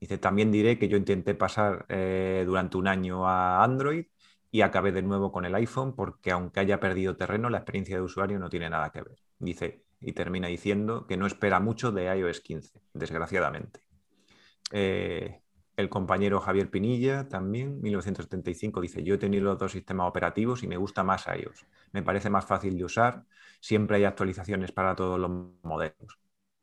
[0.00, 4.06] Dice, también diré que yo intenté pasar eh, durante un año a Android
[4.50, 8.02] y acabé de nuevo con el iPhone porque aunque haya perdido terreno, la experiencia de
[8.02, 9.18] usuario no tiene nada que ver.
[9.38, 13.80] Dice, y termina diciendo que no espera mucho de iOS 15, desgraciadamente.
[14.72, 15.40] Eh,
[15.76, 20.66] el compañero Javier Pinilla también, 1975, dice, yo he tenido los dos sistemas operativos y
[20.68, 21.66] me gusta más iOS.
[21.92, 23.24] Me parece más fácil de usar,
[23.60, 25.30] siempre hay actualizaciones para todos los
[25.62, 26.18] modelos.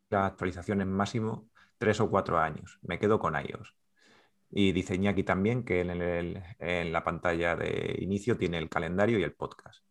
[0.10, 2.80] Las actualizaciones máximo tres o cuatro años.
[2.82, 3.76] Me quedo con iOS.
[4.50, 9.34] Y dice Iñaki también que en, la pantalla de inicio tiene el calendario y el
[9.34, 9.84] podcast.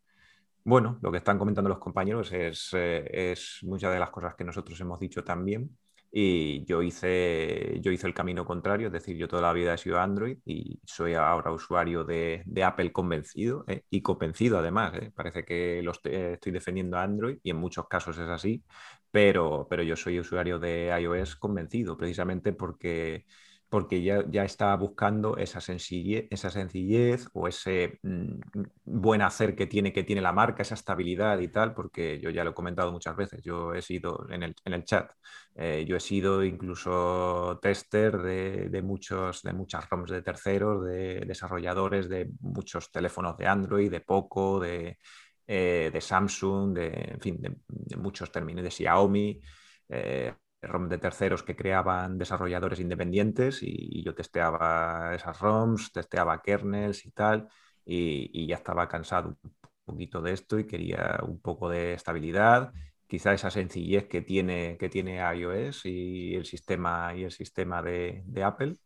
[0.65, 4.81] Bueno, lo que están comentando los compañeros es, eh, muchas de las cosas que nosotros
[4.81, 5.77] hemos dicho también.
[6.15, 9.79] Y yo hice, yo hice el camino contrario, es decir, yo toda la vida he
[9.79, 14.93] sido Android y soy ahora usuario de, Apple convencido eh, y convencido además.
[14.95, 15.11] Eh.
[15.15, 18.63] Parece que lo estoy, defendiendo a Android y en muchos casos es así,
[19.11, 23.25] pero, pero yo soy usuario de iOS convencido precisamente porque
[23.73, 28.39] porque ya, ya estaba buscando esa sencillez, esa sencillez o ese mm,
[28.85, 32.45] buen hacer que tiene, que tiene la marca, esa estabilidad y tal, porque yo ya
[32.45, 35.11] lo he comentado muchas veces, yo he sido en el, en el chat,
[35.55, 41.21] eh, yo he sido incluso tester de, de, muchos, de muchas ROMs de terceros, de
[41.27, 44.99] desarrolladores de muchos teléfonos de Android, de Poco, de,
[45.47, 47.57] eh, de Samsung, de, en fin, de,
[47.97, 49.41] muchos términos, de Xiaomi.
[49.89, 57.07] Eh, ROM de terceros que creaban desarrolladores independientes y, yo testeaba esas ROMs, testeaba kernels
[57.07, 57.49] y tal,
[57.85, 62.73] y, ya estaba cansado un poquito de esto y quería un poco de estabilidad,
[63.07, 68.23] quizá esa sencillez que tiene, que tiene iOS y el sistema, y el sistema de,
[68.27, 68.77] de Apple.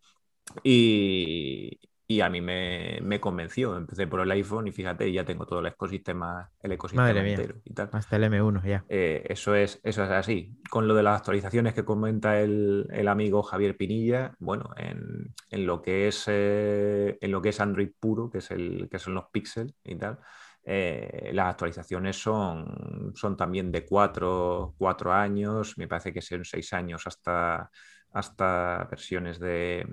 [0.63, 3.77] Y, y a mí me, me, convenció.
[3.77, 7.75] Empecé por el iPhone y fíjate, ya tengo todo el ecosistema, el ecosistema entero y
[7.75, 7.91] tal.
[7.93, 8.85] Hasta el M1 ya.
[8.89, 10.57] Eh, eso, es, eso es así.
[10.71, 15.67] Con lo de las actualizaciones que comenta el, el amigo Javier Pinilla, bueno, en, en,
[15.67, 19.15] lo que es, eh, en lo que es Android puro, que, es el, que son
[19.15, 20.21] los píxeles y tal,
[20.63, 26.73] eh, las actualizaciones son, son también de cuatro, cuatro años, me parece que son seis
[26.73, 27.71] años hasta,
[28.13, 29.87] hasta versiones de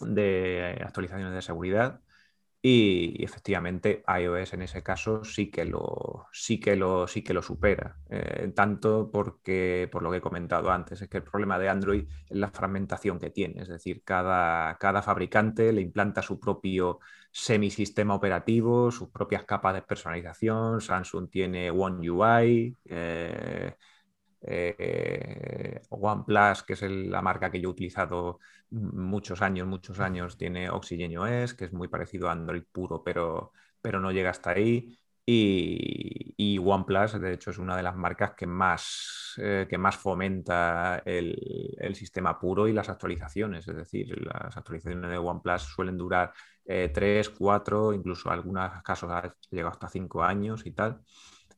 [0.00, 2.00] de actualizaciones de seguridad
[2.62, 7.42] Y, efectivamente iOS en ese caso sí que lo, sí que lo, sí que lo
[7.42, 7.98] supera.
[8.10, 12.08] Eh, tanto porque, por lo que he comentado antes, es que el problema de Android
[12.28, 13.62] es la fragmentación que tiene.
[13.62, 17.00] Es decir, cada, cada fabricante le implanta su propio
[17.32, 20.80] semisistema operativo, sus propias capas de personalización.
[20.82, 22.76] Samsung tiene One UI.
[22.84, 23.74] Eh,
[24.42, 28.38] eh, OnePlus, que es la marca que yo he utilizado
[28.70, 33.52] muchos años, muchos años, tiene Oxygen OS, que es muy parecido a Android puro, pero,
[33.80, 34.98] pero no llega hasta ahí.
[35.26, 41.02] Y, OnePlus, de hecho, es una de las marcas que más, eh, que más fomenta
[41.04, 43.68] el, sistema puro y las actualizaciones.
[43.68, 46.32] Es decir, las actualizaciones de OnePlus suelen durar
[46.64, 51.00] eh, 3, 4, incluso en algunos casos ha llegado hasta 5 años y tal.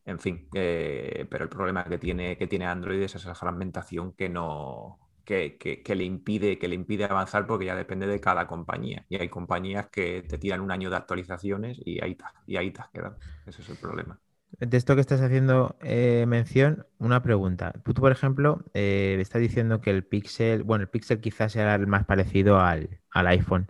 [0.05, 4.99] En fin, pero el problema que tiene, que tiene Android es esa fragmentación que no,
[5.25, 9.05] que, le impide, que le impide avanzar porque ya depende de cada compañía.
[9.09, 12.83] Y hay compañías que te tiran un año de actualizaciones y ahí, y ahí te
[12.93, 13.17] quedado.
[13.47, 14.19] Ese es el problema.
[14.59, 17.73] De esto que estás haciendo eh, mención, una pregunta.
[17.85, 21.87] Tú, por ejemplo, eh, estás diciendo que el Pixel, bueno, el Pixel quizás sea el
[21.87, 23.69] más parecido al, al iPhone.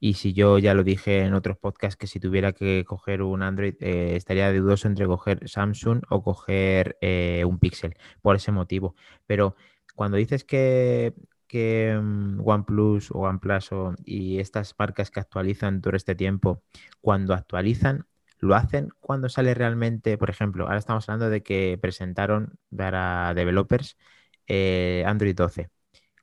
[0.00, 3.42] Y si yo ya lo dije en otros podcasts que si tuviera que coger un
[3.42, 8.94] Android, eh, estaría dudoso entre coger Samsung o coger eh, un Pixel, por ese motivo.
[9.26, 9.56] Pero
[9.94, 11.14] cuando dices que,
[11.46, 13.70] que mm, OnePlus o OnePlus
[14.04, 16.62] y estas marcas que actualizan todo este tiempo,
[17.02, 18.06] cuando actualizan,
[18.38, 23.98] lo hacen cuando sale realmente, por ejemplo, ahora estamos hablando de que presentaron para developers
[24.46, 25.70] eh, Android 12.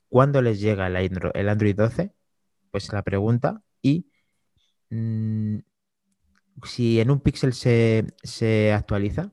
[0.09, 2.13] ¿Cuándo les llega el Android 12?
[2.71, 4.07] Pues la pregunta y
[4.89, 5.59] mm,
[6.63, 9.31] si en un píxel se, actualiza,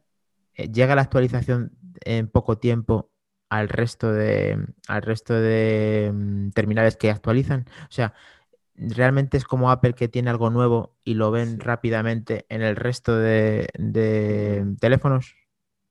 [0.55, 1.73] eh, llega la actualización
[2.05, 3.11] en poco tiempo
[3.49, 7.67] al resto de, al resto de mm, terminales que actualizan.
[7.89, 8.15] O sea,
[8.77, 13.17] realmente es como Apple que tiene algo nuevo y lo ven rápidamente en el resto
[13.19, 15.37] de, de teléfonos.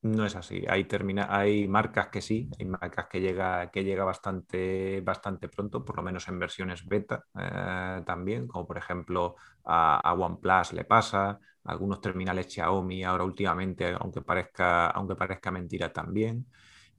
[0.04, 0.66] No es así.
[0.68, 5.86] Hay, termina, hay marcas que sí, hay marcas que llega, que llega bastante, bastante pronto,
[5.86, 11.40] por lo menos en versiones beta eh, también, como por ejemplo a, OnePlus le pasa,
[11.64, 16.48] algunos terminales Xiaomi ahora últimamente, aunque parezca, aunque parezca mentira también,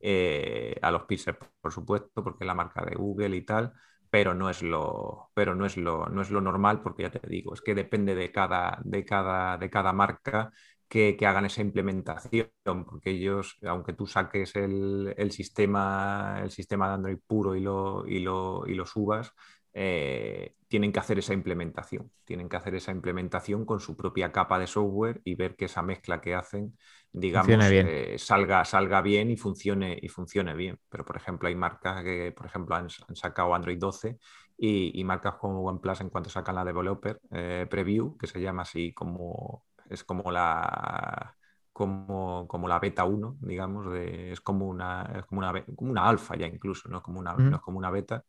[0.01, 3.73] eh, a los Pixel por supuesto, porque es la marca de Google y tal,
[4.11, 7.27] pero no es lo, pero no es lo, no es lo normal porque ya te
[7.29, 10.53] digo, es que depende de cada, de cada, de cada marca
[10.89, 17.19] que, hagan esa implementación, porque ellos, aunque tú saques el, sistema, el sistema de Android
[17.27, 19.33] puro y lo, y lo, y lo subas,
[19.73, 22.11] eh, tienen que hacer esa implementación.
[22.25, 25.83] Tienen que hacer esa implementación con su propia capa de software y ver que esa
[25.83, 26.77] mezcla que hacen,
[27.13, 30.79] digamos, eh, salga, salga bien y funcione, y funcione bien.
[30.89, 34.19] Pero, por ejemplo, hay marcas que, por ejemplo, han, sacado Android 12
[34.57, 38.93] y, marcas como OnePlus en cuanto sacan la developer eh, preview, que se llama así
[38.93, 41.37] como es como la,
[41.73, 46.37] como, como la beta 1, digamos, de, es como una, como una, como una alfa
[46.37, 47.03] ya incluso, ¿no?
[47.03, 48.25] Como una, no es como una beta.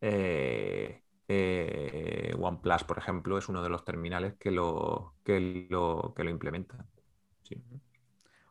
[0.00, 6.24] Eh, eh, OnePlus, por ejemplo, es uno de los terminales que lo, que lo, que
[6.24, 6.84] lo implementa.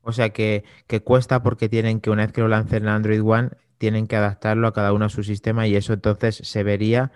[0.02, 3.24] O sea que, que, cuesta porque tienen que, una vez que lo lancen en Android
[3.24, 7.12] One, tienen que adaptarlo a cada uno a su sistema y eso entonces se vería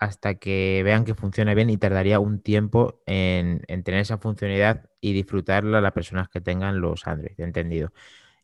[0.00, 5.12] hasta que vean que funcione bien y tardaría un tiempo en, tener esa funcionalidad y
[5.12, 7.92] disfrutarla a las personas que tengan los Android, entendido.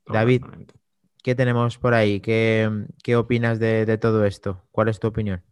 [0.07, 0.43] David,
[1.23, 2.21] ¿qué tenemos por ahí?
[2.21, 4.67] ¿Qué, opinas de, todo esto?
[4.71, 5.43] ¿Cuál es tu opinión?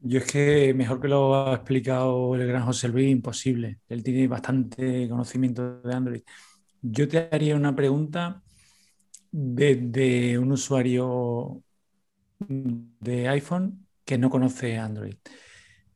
[0.00, 3.80] Yo es que mejor que lo ha explicado el gran José Luis, imposible.
[3.88, 6.22] Él tiene bastante conocimiento de Android.
[6.82, 8.42] Yo te haría una pregunta
[9.32, 11.62] de un usuario
[12.38, 15.16] de iPhone que no conoce Android.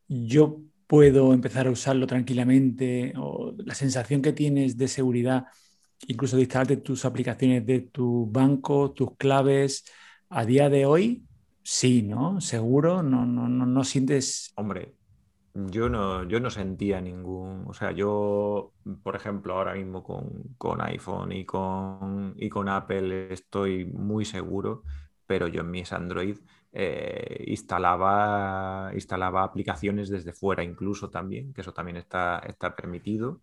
[0.07, 5.47] Yo puedo empezar a usarlo tranquilamente o la sensación que tienes de seguridad,
[6.07, 9.87] incluso de instalarte tus aplicaciones de tu banco, tus claves,
[10.29, 11.25] a día de hoy,
[11.63, 12.39] sí, ¿no?
[12.43, 14.53] Seguro, no, no, no, no sientes...
[14.57, 14.95] Hombre,
[15.55, 20.83] yo no, yo no sentía ningún, o sea, yo, por ejemplo, ahora mismo con, con
[20.83, 24.83] iPhone y con, y con Apple estoy muy seguro,
[25.25, 26.37] pero yo en mis Android
[26.73, 33.41] eh, instalaba, instalaba aplicaciones desde fuera incluso también, que eso también está, está permitido.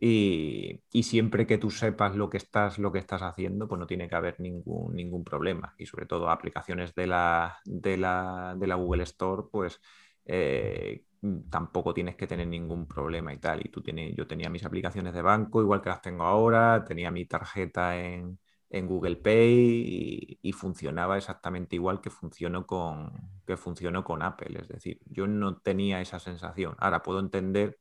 [0.00, 4.08] Y, siempre que tú sepas lo que estás, lo que estás haciendo, pues no tiene
[4.08, 5.74] que haber ningún, ningún problema.
[5.78, 9.80] Y sobre todo aplicaciones de la, de la, de la Google Store, pues
[10.24, 11.04] eh,
[11.50, 13.60] tampoco tienes que tener ningún problema y tal.
[13.66, 17.10] Y tú tienes, yo tenía mis aplicaciones de banco, igual que las tengo ahora, tenía
[17.10, 18.38] mi tarjeta en,
[18.70, 23.12] en Google Pay y, funcionaba exactamente igual que funcionó, con,
[23.46, 24.60] que funcionó con Apple.
[24.60, 26.76] Es decir, yo no tenía esa sensación.
[26.78, 27.78] Ahora puedo entender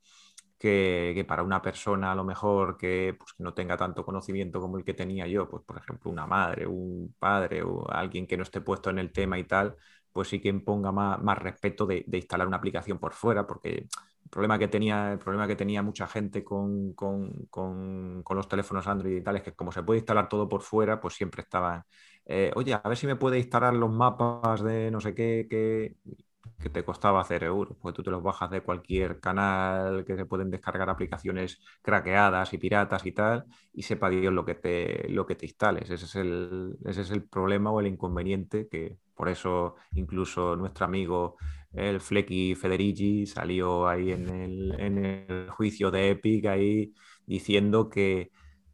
[0.60, 4.84] que, para una persona a lo mejor que, pues, no tenga tanto conocimiento como el
[4.84, 8.62] que tenía yo, pues por ejemplo una madre, un padre o alguien que no esté
[8.62, 9.76] puesto en el tema y tal,
[10.12, 13.88] pues sí que imponga más, más respeto de, instalar una aplicación por fuera, porque
[14.30, 16.96] problema que tenía, el problema que tenía mucha gente con,
[18.30, 21.16] los teléfonos Android y tal es que como se puede instalar todo por fuera, pues
[21.16, 21.84] siempre estaban,
[22.26, 25.96] eh, oye, a ver si me puede instalar los mapas de no sé qué, que,
[26.60, 30.26] que te costaba hacer euros, pues tú te los bajas de cualquier canal que se
[30.26, 35.26] pueden descargar aplicaciones craqueadas y piratas y tal, y sepa Dios lo que te, lo
[35.26, 35.90] que te instales.
[35.90, 40.86] Ese es, el, ese es el problema o el inconveniente que por eso incluso nuestro
[40.86, 41.38] amigo
[41.74, 46.94] el Flecky Federici salió ahí en el, juicio de Epic ahí
[47.26, 48.32] diciendo que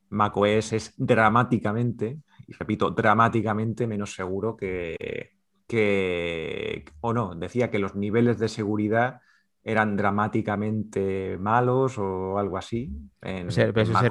[0.09, 5.31] macOS es dramáticamente, y repito, dramáticamente menos seguro que,
[5.67, 9.21] que, o no, decía que los niveles de seguridad
[9.63, 13.47] eran dramáticamente malos o algo así en.
[13.47, 14.09] Eso se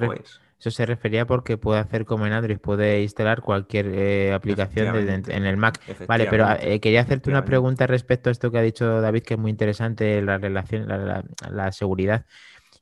[0.86, 5.80] refería porque puede hacer como en Android, puede instalar cualquier eh, aplicación en el Mac.
[6.06, 9.34] Vale, pero eh, quería hacerte una pregunta respecto a esto que ha dicho David, que
[9.34, 12.26] es muy interesante, la relación, la, seguridad.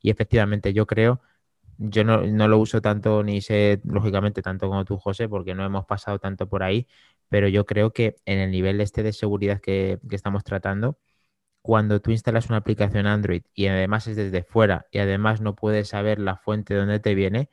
[0.01, 1.21] Y efectivamente, yo creo,
[1.77, 5.85] yo no, lo uso tanto ni sé, lógicamente, tanto como tú, José, porque no hemos
[5.85, 6.87] pasado tanto por ahí,
[7.29, 10.97] pero yo creo que en el nivel este de seguridad que, que estamos tratando,
[11.63, 15.87] cuando tú instalas una aplicación Android y además es desde fuera y además no puedes
[15.87, 17.49] saber la fuente de dónde te viene,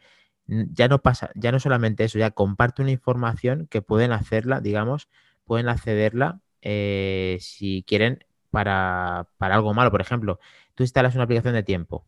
[0.51, 5.09] ya no pasa, ya no solamente eso, ya comparte una información que pueden hacerla, digamos,
[5.45, 9.91] pueden accederla eh, si quieren para, algo malo.
[9.91, 10.41] Por ejemplo,
[10.75, 12.05] tú instalas una aplicación de tiempo.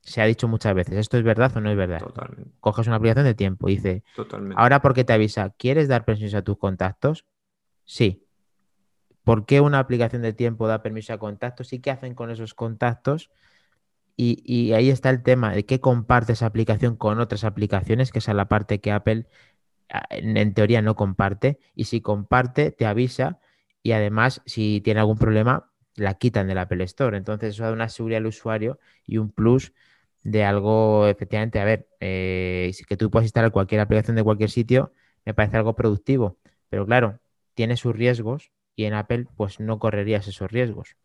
[0.00, 2.00] Se ha dicho muchas veces, ¿esto es verdad o no es verdad?
[2.00, 2.50] Totalmente.
[2.60, 4.56] Coges una aplicación de tiempo y dice, Totalmente.
[4.58, 7.24] ahora porque te avisa, ¿quieres dar permiso a tus contactos?
[7.84, 8.26] Sí.
[9.22, 12.52] ¿Por qué una aplicación de tiempo da permiso a contactos y qué hacen con esos
[12.52, 13.30] contactos?
[14.16, 18.32] Y, ahí está el tema de que comparte esa aplicación con otras aplicaciones, que esa
[18.32, 19.26] es la parte que Apple
[19.90, 21.58] ah, en, teoría no comparte.
[21.74, 23.40] Y si comparte, te avisa
[23.82, 27.16] y además si tiene algún problema, la quitan del Apple Store.
[27.16, 29.72] Entonces eso da una seguridad al usuario y un plus
[30.22, 34.92] de algo, efectivamente, a ver, eh, que tú puedas instalar cualquier aplicación de cualquier sitio,
[35.24, 36.38] me parece algo productivo.
[36.70, 37.20] Pero claro,
[37.54, 40.96] tiene sus riesgos y en Apple pues no correrías esos riesgos.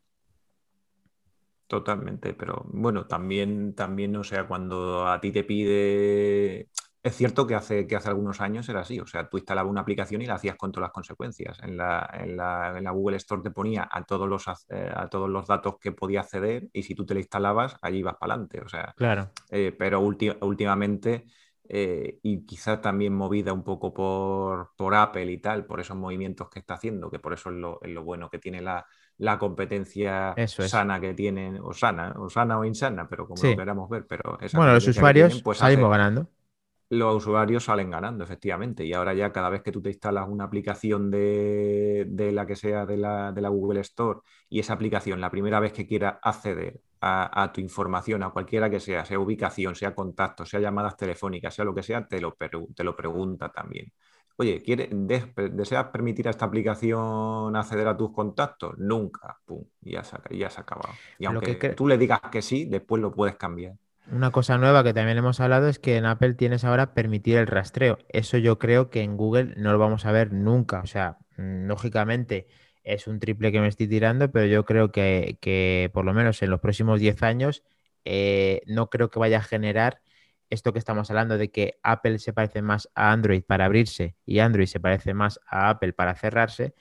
[1.70, 6.68] Totalmente, pero bueno, también, también, o sea, cuando a ti te pide.
[7.04, 9.82] Es cierto que hace, que hace algunos años era así, o sea, tú instalabas una
[9.82, 11.60] aplicación y la hacías con todas las consecuencias.
[11.62, 15.08] En la, en la, en la Google Store te ponía a todos, los, eh, a
[15.10, 18.34] todos los datos que podía acceder y si tú te la instalabas, allí ibas para
[18.34, 18.62] adelante.
[18.62, 19.30] O sea, claro.
[19.52, 21.28] Eh, pero últimamente,
[21.66, 26.50] eh, y quizás también movida un poco por, por Apple y tal, por esos movimientos
[26.50, 28.88] que está haciendo, que por eso es lo, es lo bueno que tiene la,
[29.20, 33.90] la competencia sana que tienen, o sana, o sana o insana, pero como lo queramos
[33.90, 34.08] ver.
[34.08, 36.28] Pero bueno, los usuarios pues salimos ganando.
[36.92, 38.84] Los usuarios salen ganando, efectivamente.
[38.84, 42.86] Y ahora ya cada vez que tú te instalas una aplicación de, la que sea
[42.86, 46.80] de la, de la, Google Store y esa aplicación, la primera vez que quiera acceder
[47.02, 51.66] a, tu información, a cualquiera que sea, sea ubicación, sea contacto, sea llamadas telefónicas, sea
[51.66, 52.36] lo que sea, te lo,
[52.74, 53.92] te lo pregunta también
[54.40, 54.64] oye,
[55.52, 58.78] ¿deseas permitir a esta aplicación acceder a tus contactos?
[58.78, 60.94] Nunca, pum, ya se, ya se ha acabado.
[61.18, 63.76] Y aunque tú le digas que sí, después lo puedes cambiar.
[64.12, 67.48] Una cosa nueva que también hemos hablado es que en Apple tienes ahora permitir el
[67.48, 68.00] rastreo.
[68.08, 70.80] Eso yo creo que en Google no lo vamos a ver nunca.
[70.80, 72.48] O sea, mm, lógicamente
[72.84, 76.50] es un triple que me estoy tirando, pero yo creo que, por lo menos en
[76.50, 77.62] los próximos 10 años
[78.06, 80.02] eh, no creo que vaya a generar
[80.50, 84.40] esto que estamos hablando de que Apple se parece más a Android para abrirse y
[84.40, 86.74] Android se parece más a Apple para cerrarse,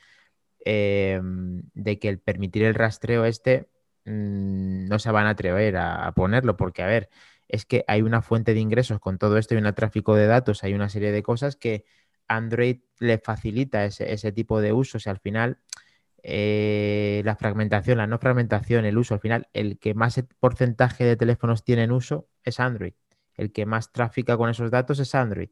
[0.64, 3.68] em, de que el permitir el rastreo este
[4.04, 7.10] mm, no se van a atrever a, ponerlo, porque a ver,
[7.48, 10.64] es que hay una fuente de ingresos con todo esto, hay un tráfico de datos,
[10.64, 11.84] hay una serie de cosas que
[12.28, 15.58] Android le facilita ese, tipo de usos y al final
[16.22, 21.16] eh, la fragmentación, la no fragmentación, el uso, al final el que más porcentaje de
[21.16, 22.94] teléfonos tienen uso es Android
[23.38, 25.48] el que más tráfica con esos datos es Android.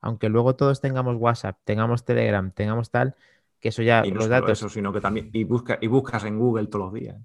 [0.00, 3.16] Aunque luego todos tengamos WhatsApp, tengamos Telegram, tengamos tal,
[3.60, 4.50] que eso ya y los datos.
[4.50, 7.16] Eso, sino que también y, busca, y buscas en Google todos los días.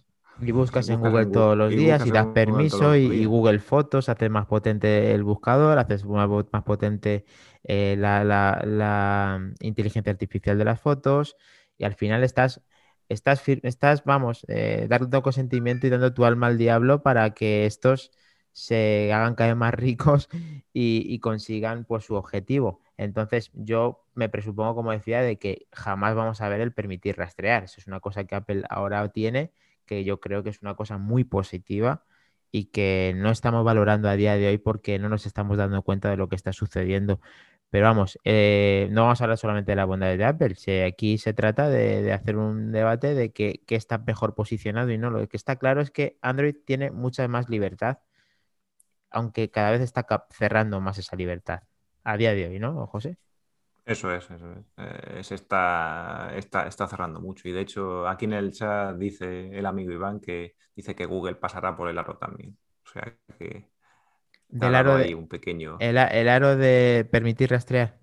[0.41, 4.47] Y buscas, en Google todos los días y das permiso y, Google Fotos hace más
[4.47, 6.27] potente el buscador, haces más,
[6.63, 7.25] potente
[7.63, 11.37] eh, la, inteligencia artificial de las fotos
[11.77, 12.61] y al final estás,
[13.09, 18.11] estás, estás vamos, eh, dando consentimiento y dando tu alma al diablo para que estos
[18.53, 20.29] se hagan cada vez más ricos
[20.73, 22.81] y, consigan pues, su objetivo.
[22.97, 27.65] Entonces, yo me presupongo, como decía, de que jamás vamos a ver el permitir rastrear.
[27.65, 29.51] Eso es una cosa que Apple ahora tiene,
[29.85, 32.05] que yo creo que es una cosa muy positiva
[32.51, 36.09] y que no estamos valorando a día de hoy porque no nos estamos dando cuenta
[36.11, 37.19] de lo que está sucediendo.
[37.71, 40.55] Pero vamos, eh, no vamos a hablar solamente de la bondad de Apple.
[40.85, 45.09] aquí se trata de, hacer un debate de qué está mejor posicionado y no.
[45.09, 47.97] Lo que está claro es que Android tiene mucha más libertad,
[49.13, 51.61] aunque cada vez está cerrando más esa libertad
[52.03, 53.17] a día de hoy, ¿no, José?
[53.85, 54.65] Eso es, eso es.
[54.77, 57.47] Eh, se está, está, está, cerrando mucho.
[57.49, 61.35] Y de hecho, aquí en el chat dice el amigo Iván que dice que Google
[61.35, 62.57] pasará por el aro también.
[62.85, 63.69] O sea que.
[64.47, 65.77] Del aro de, un pequeño.
[65.79, 67.97] El, aro de permitir rastrear.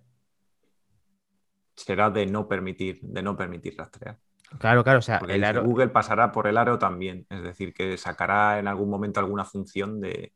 [1.76, 4.18] Será de no permitir, de no permitir rastrear.
[4.58, 4.98] Claro, claro.
[4.98, 5.62] O sea, el aro...
[5.62, 7.24] Google pasará por el aro también.
[7.30, 10.34] Es decir, que sacará en algún momento alguna función de,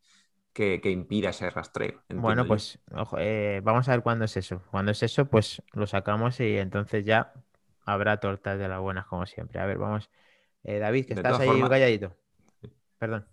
[0.55, 2.01] que, impida ese rastreo.
[2.09, 2.79] Bueno, pues
[3.19, 4.63] eh, vamos a ver cuándo es eso.
[4.71, 7.33] Cuando es eso, pues lo sacamos y entonces ya
[7.85, 9.61] habrá tortas de las buenas como siempre.
[9.61, 10.09] A ver, vamos.
[10.63, 12.17] Eh, David, que estás ahí calladito.
[12.99, 13.27] Perdón.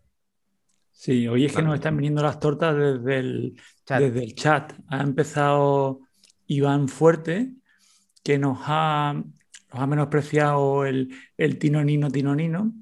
[0.92, 4.02] Sí, hoy es que nos están viniendo las tortas desde el chat.
[4.02, 4.74] Desde el chat.
[4.88, 6.02] Ha empezado
[6.48, 7.54] Iván Fuerte,
[8.24, 12.74] que nos ha, nos ha menospreciado el, el tinonino tinonino.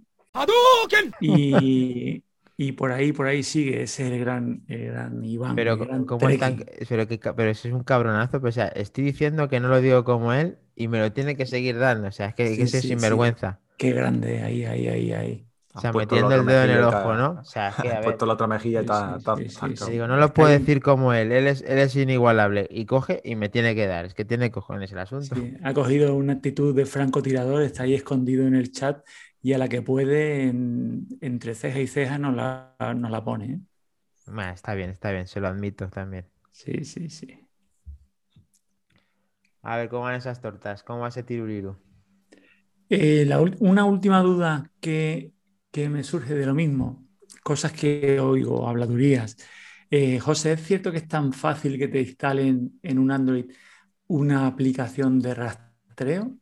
[1.20, 2.24] Y,
[2.62, 5.56] y por ahí, por ahí sigue, ese es el gran, gran Iván.
[5.56, 6.66] Pero, ¿cómo están?
[6.90, 8.42] Pero, que, pero eso es un cabronazo.
[8.42, 11.38] Pues, o sea, estoy diciendo que no lo digo como él y me lo tiene
[11.38, 12.10] que seguir dando.
[12.10, 13.62] O sea, es que, es sinvergüenza.
[13.78, 15.46] Qué grande, ahí, ahí, ahí, ahí.
[15.74, 17.38] O sea, metiendo el dedo en el ojo, ¿no?
[17.40, 19.86] O sea, es que, a puesto la otra mejilla y está.
[19.90, 21.32] digo, no lo puedo decir como él.
[21.32, 22.68] Él es, él es inigualable.
[22.70, 24.04] Y coge y me tiene que dar.
[24.04, 25.34] Es que tiene cojones el asunto.
[25.64, 29.02] ha cogido una actitud de francotirador, está ahí escondido en el chat
[29.42, 33.46] y a la que puede, entre ceja y ceja, nos la, la pone.
[33.54, 33.60] ¿eh?
[34.54, 36.26] está bien, está bien, se lo admito también.
[36.52, 37.48] Sí, sí, sí.
[39.62, 40.84] A ver, ¿cómo van esas tortas?
[40.84, 41.78] ¿Cómo va ese tiruriru?
[42.90, 43.30] Eh,
[43.60, 45.34] una última duda que,
[45.74, 47.08] me surge de lo mismo,
[47.44, 49.38] cosas que oigo, habladurías.
[49.90, 53.46] Eh, José, ¿es cierto que es tan fácil que te instalen en un Android
[54.08, 56.39] una aplicación de rastreo?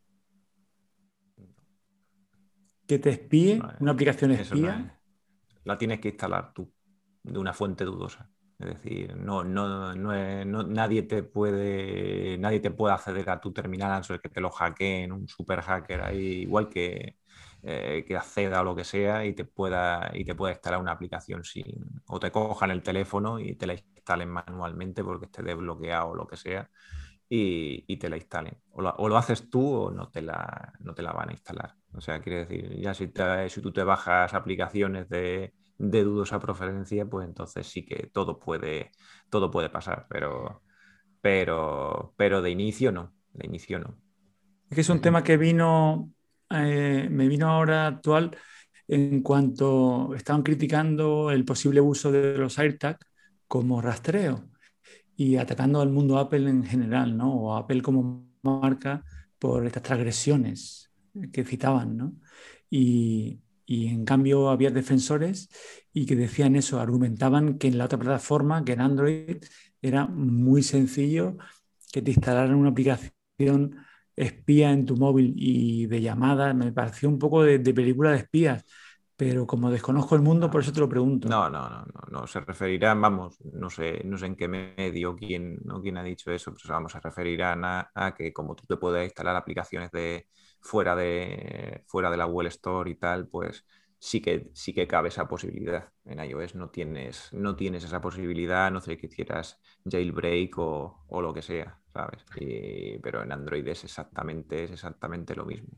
[2.87, 4.99] Que te espíe, una aplicación espía.
[5.63, 6.71] la tienes que instalar tú,
[7.23, 8.29] de una fuente dudosa.
[8.59, 13.91] Es decir, no, no, no, nadie te puede nadie te puede acceder a tu terminal
[13.91, 17.17] a no que te lo hackeen, un super hacker ahí, igual que,
[17.61, 20.93] eh, que acceda a lo que sea y te pueda y te pueda instalar una
[20.93, 26.09] aplicación sin o te cojan el teléfono y te la instalen manualmente porque esté desbloqueado
[26.09, 26.67] o lo que sea
[27.29, 28.57] y, te la instalen.
[28.71, 31.75] O lo, haces tú o no te, la, no te la van a instalar.
[31.97, 33.11] O sea, quiere decir, ya si,
[33.49, 38.91] si tú te bajas aplicaciones de, de dudosa preferencia, pues entonces sí que todo puede,
[39.31, 40.61] todo puede pasar, pero,
[41.21, 43.97] pero, pero de inicio no, de inicio no.
[44.69, 46.11] Es que es un tema que vino,
[46.51, 48.37] eh, me vino ahora actual
[48.87, 52.97] en cuanto estaban criticando el posible uso de los AirTag
[53.47, 54.49] como rastreo
[55.15, 57.33] y atacando al mundo Apple en general, ¿no?
[57.33, 59.03] O Apple como marca
[59.39, 60.86] por estas transgresiones
[61.31, 62.13] que citaban, ¿no?
[62.69, 65.49] Y, y en cambio había defensores
[65.93, 69.37] y que decían eso, argumentaban que en la otra plataforma, que en Android,
[69.81, 71.37] era muy sencillo
[71.91, 73.75] que te instalaran una aplicación
[74.15, 76.53] espía en tu móvil y de llamada.
[76.53, 78.65] Me pareció un poco de, película de espías
[79.19, 81.27] pero como desconozco el mundo, por eso te lo pregunto.
[81.27, 82.27] No, no, no, no, no.
[82.27, 85.81] se referirá, vamos, no sé, no sé en qué medio quién, ¿no?
[85.81, 89.05] quién ha dicho eso, pero vamos, se referirán a, a, que como tú te puedes
[89.05, 90.27] instalar aplicaciones de
[90.61, 93.65] fuera de fuera de la Google Store y tal, pues
[93.99, 95.91] sí que sí que cabe esa posibilidad.
[96.05, 101.21] En iOS no tienes, no tienes esa posibilidad, no sé que hicieras jailbreak o, o
[101.21, 102.23] lo que sea, ¿sabes?
[103.01, 105.69] pero en Android es exactamente, es exactamente lo mismo.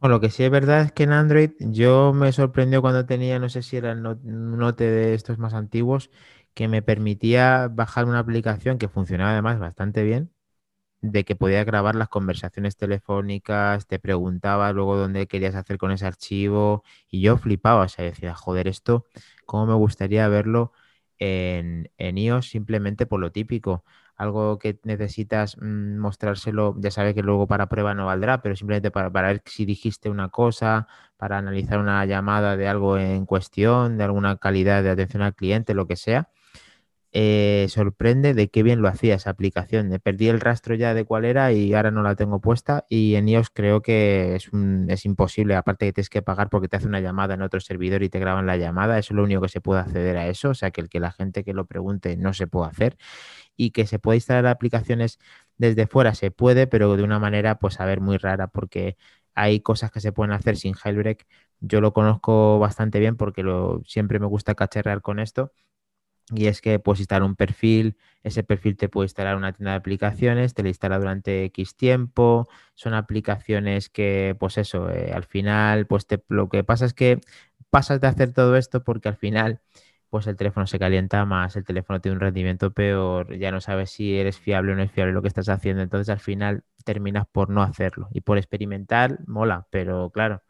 [0.00, 3.38] Bueno, lo que sí es verdad es que en Android yo me sorprendió cuando tenía,
[3.38, 6.10] no sé si era el Note de estos más antiguos,
[6.54, 10.32] que me permitía bajar una aplicación que funcionaba además bastante bien,
[11.12, 16.06] de que podía grabar las conversaciones telefónicas, te preguntaba luego dónde querías hacer con ese
[16.06, 19.06] archivo y yo flipaba, o sea, decía, joder, esto,
[19.46, 20.72] ¿cómo me gustaría verlo
[21.18, 23.84] en, en iOS simplemente por lo típico?
[24.16, 28.90] algo que necesitas mm, mostrárselo, ya sabes que luego para prueba no valdrá, pero simplemente
[28.90, 34.04] para, ver si dijiste una cosa, para analizar una llamada de algo en cuestión, de
[34.04, 36.30] alguna calidad de atención al cliente, lo que sea,
[37.18, 39.90] eh, sorprende de qué bien lo hacía esa aplicación.
[40.02, 43.26] Perdí el rastro ya de cuál era y ahora no la tengo puesta y en
[43.28, 44.50] iOS creo que es,
[44.88, 48.02] es imposible, aparte que tienes que pagar porque te hace una llamada en otro servidor
[48.02, 50.50] y te graban la llamada, eso es lo único que se puede acceder a eso,
[50.50, 52.96] o sea que el que la gente que lo pregunte no se puede hacer
[53.56, 55.18] y que se puede instalar aplicaciones
[55.58, 58.96] desde fuera, se puede, pero de una manera, pues, a ver, muy rara, porque
[59.34, 61.26] hay cosas que se pueden hacer sin jailbreak.
[61.60, 65.52] Yo lo conozco bastante bien porque lo, siempre me gusta cacharrear con esto.
[66.34, 69.76] Y es que puedes instalar un perfil, ese perfil te puede instalar una tienda de
[69.76, 75.86] aplicaciones, te la instala durante X tiempo, son aplicaciones que, pues eso, eh, al final,
[75.86, 77.20] pues te, lo que pasa es que
[77.70, 79.60] pasas de hacer todo esto porque al final,
[80.10, 83.90] pues el teléfono se calienta más, el teléfono tiene un rendimiento peor, ya no sabes
[83.90, 87.26] si eres fiable o no es fiable lo que estás haciendo, entonces al final terminas
[87.30, 90.42] por no hacerlo y por experimentar, mola, pero claro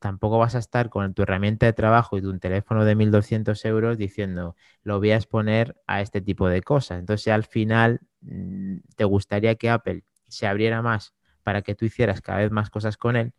[0.00, 3.98] tampoco vas a estar con tu herramienta de trabajo y tu teléfono de 1.200 euros
[3.98, 6.98] diciendo, lo voy a exponer a este tipo de cosas.
[7.00, 12.20] Entonces, al final, mm, te gustaría que Apple se abriera más para que tú hicieras
[12.20, 13.32] cada vez más cosas con él,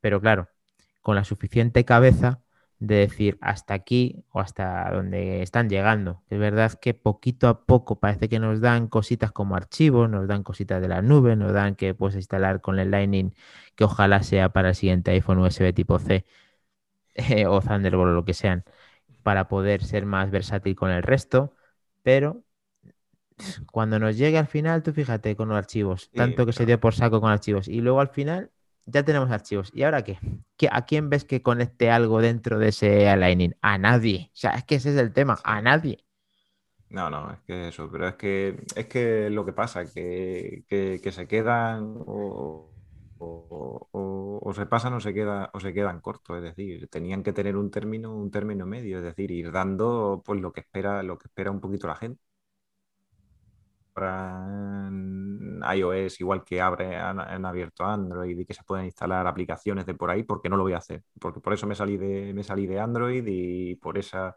[0.00, 0.48] pero claro,
[1.02, 2.42] con la suficiente cabeza
[2.80, 6.22] de decir hasta aquí o hasta donde están llegando.
[6.30, 10.42] Es verdad que poquito a poco parece que nos dan cositas como archivos, nos dan
[10.44, 13.34] cositas de la nube, nos dan que puedes instalar con el Lightning,
[13.74, 16.24] que ojalá sea para el siguiente iPhone USB tipo C
[17.14, 18.64] eh, o Thunderbolt o lo que sean,
[19.22, 21.54] para poder ser más versátil con el resto.
[22.02, 22.44] Pero
[23.72, 26.94] cuando nos llegue al final, tú fíjate con los archivos, tanto que se dio por
[26.94, 28.50] saco con archivos, y luego al final
[28.88, 29.70] ya tenemos archivos.
[29.74, 30.18] ¿Y ahora qué?
[30.70, 33.54] ¿A quién ves que conecte algo dentro de ese Lightning?
[33.60, 34.30] A nadie.
[34.32, 36.04] O sea, es que ese es el tema, a nadie.
[36.90, 41.12] No, no, es que eso, pero es que es que lo que pasa, que, que,
[41.12, 42.72] se quedan o,
[43.18, 47.56] o, se pasan o se queda, o se quedan cortos, es decir, tenían que tener
[47.56, 51.28] un término, un término medio, es decir, ir dando pues lo que espera, lo que
[51.28, 52.22] espera un poquito la gente
[55.74, 60.10] iOS, igual que abre en abierto Android y que se pueden instalar aplicaciones de por
[60.10, 61.04] ahí, porque no lo voy a hacer.
[61.20, 64.36] Porque por eso me salí de, me salí de Android y por esa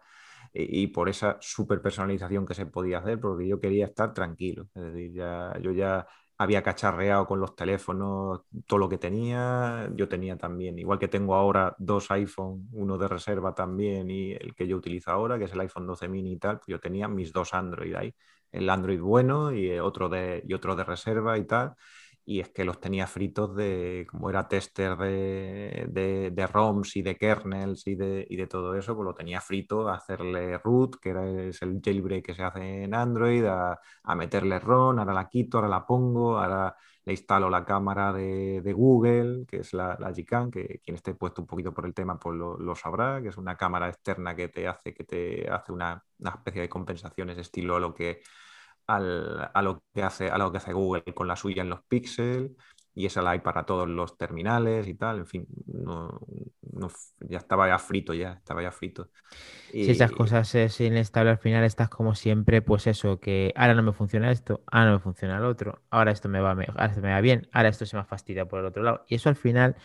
[0.54, 4.68] y por esa super personalización que se podía hacer, porque yo quería estar tranquilo.
[5.14, 6.08] Ya, yo ya
[6.38, 9.90] había cacharreado con los teléfonos todo lo que tenía.
[9.96, 14.54] Yo tenía también, igual que tengo ahora dos iPhone, uno de reserva también y el
[14.56, 17.08] que yo utilizo ahora, que es el iPhone 12 mini y tal, pues yo tenía
[17.08, 18.14] mis dos Android ahí
[18.52, 21.76] el Android bueno y otro de, y otro de reserva y tal.
[22.24, 25.88] Y es que los tenía fritos de, como era tester de,
[26.32, 29.88] de, ROMs y de kernels y de, y de, todo eso, pues lo tenía frito
[29.90, 34.16] a hacerle root, que era, es el jailbreak que se hace en Android, a, a
[34.16, 36.76] meterle ROM, ahora la quito, ahora la pongo, ahora
[37.06, 41.42] le instalo la cámara de, Google, que es la, la Gcam, que quien esté puesto
[41.42, 44.48] un poquito por el tema pues lo, lo, sabrá, que es una cámara externa que
[44.50, 48.22] te hace, que te hace una, una especie de compensaciones estilo lo que
[48.88, 52.52] a lo que hace, a lo que hace Google con la suya en los píxeles
[52.94, 56.20] y esa la hay para todos los terminales y tal, en fin, no,
[57.20, 59.10] ya estaba ya frito, ya estaba ya frito.
[59.72, 59.86] Y...
[59.86, 63.84] Si esas cosas es inestable al final estás como siempre, pues eso, que ahora no
[63.84, 67.02] me funciona esto, ahora no me funciona el otro, ahora esto me va, ahora esto
[67.02, 69.06] me va bien, ahora esto se me fastidia por el otro lado.
[69.08, 69.76] Y eso al final,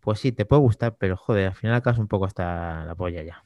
[0.00, 3.22] pues sí, te puede gustar, pero joder, al final acabas un poco hasta la polla
[3.22, 3.44] ya.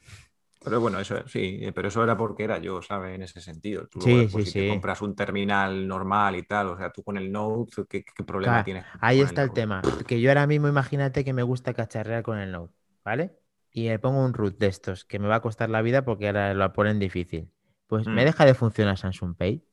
[0.62, 3.14] Pero bueno, eso sí, eh, pero eso era porque era yo, ¿sabes?
[3.14, 3.86] En ese sentido.
[3.86, 4.68] Tú sí, pues, sí, si sí.
[4.68, 8.84] compras un terminal normal y tal, o sea, tú con el Note, ¿qué, problema tienes?
[9.00, 9.80] Ahí está el, tema.
[10.06, 13.38] Que yo ahora mismo, imagínate que me gusta cacharrear con el Note, ¿vale?
[13.72, 16.26] Y le pongo un root de estos que me va a costar la vida porque
[16.26, 17.50] ahora lo ponen difícil.
[17.86, 18.26] Pues me mm.
[18.26, 19.64] deja de funcionar Samsung Pay.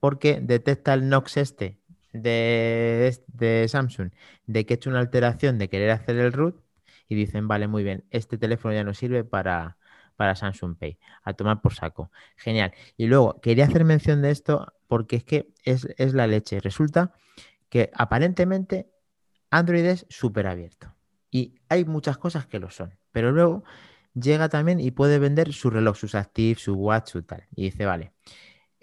[0.00, 1.78] Porque detecta el Nox este
[2.12, 4.10] de, de Samsung
[4.46, 6.60] de que he hecho una alteración de querer hacer el root
[7.12, 9.76] y dicen, vale, muy bien, este teléfono ya no sirve para,
[10.16, 10.98] para Samsung Pay.
[11.22, 12.10] A tomar por saco.
[12.36, 12.72] Genial.
[12.96, 16.60] Y luego, quería hacer mención de esto porque es que es, la leche.
[16.60, 17.12] Resulta
[17.68, 18.90] que aparentemente
[19.50, 20.94] Android es súper abierto.
[21.30, 22.98] Y hay muchas cosas que lo son.
[23.10, 23.64] Pero luego
[24.14, 27.46] llega también y puede vender su reloj, sus Active, su Watch, su tal.
[27.54, 28.12] Y dice, vale,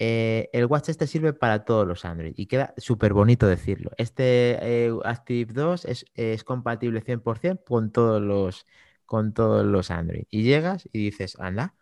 [0.02, 3.92] eh, el Watch este sirve para todos los Android y queda súper bonito decirlo.
[3.98, 5.86] Este eh, Active 2
[6.16, 8.66] es, compatible 100% con todos, los,
[9.06, 10.24] con todos los Android.
[10.30, 11.76] Y llegas y dices, anda,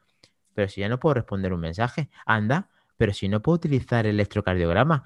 [0.56, 4.16] pero si ya no puedo responder un mensaje, anda, pero si no puedo utilizar el
[4.16, 5.04] electrocardiograma.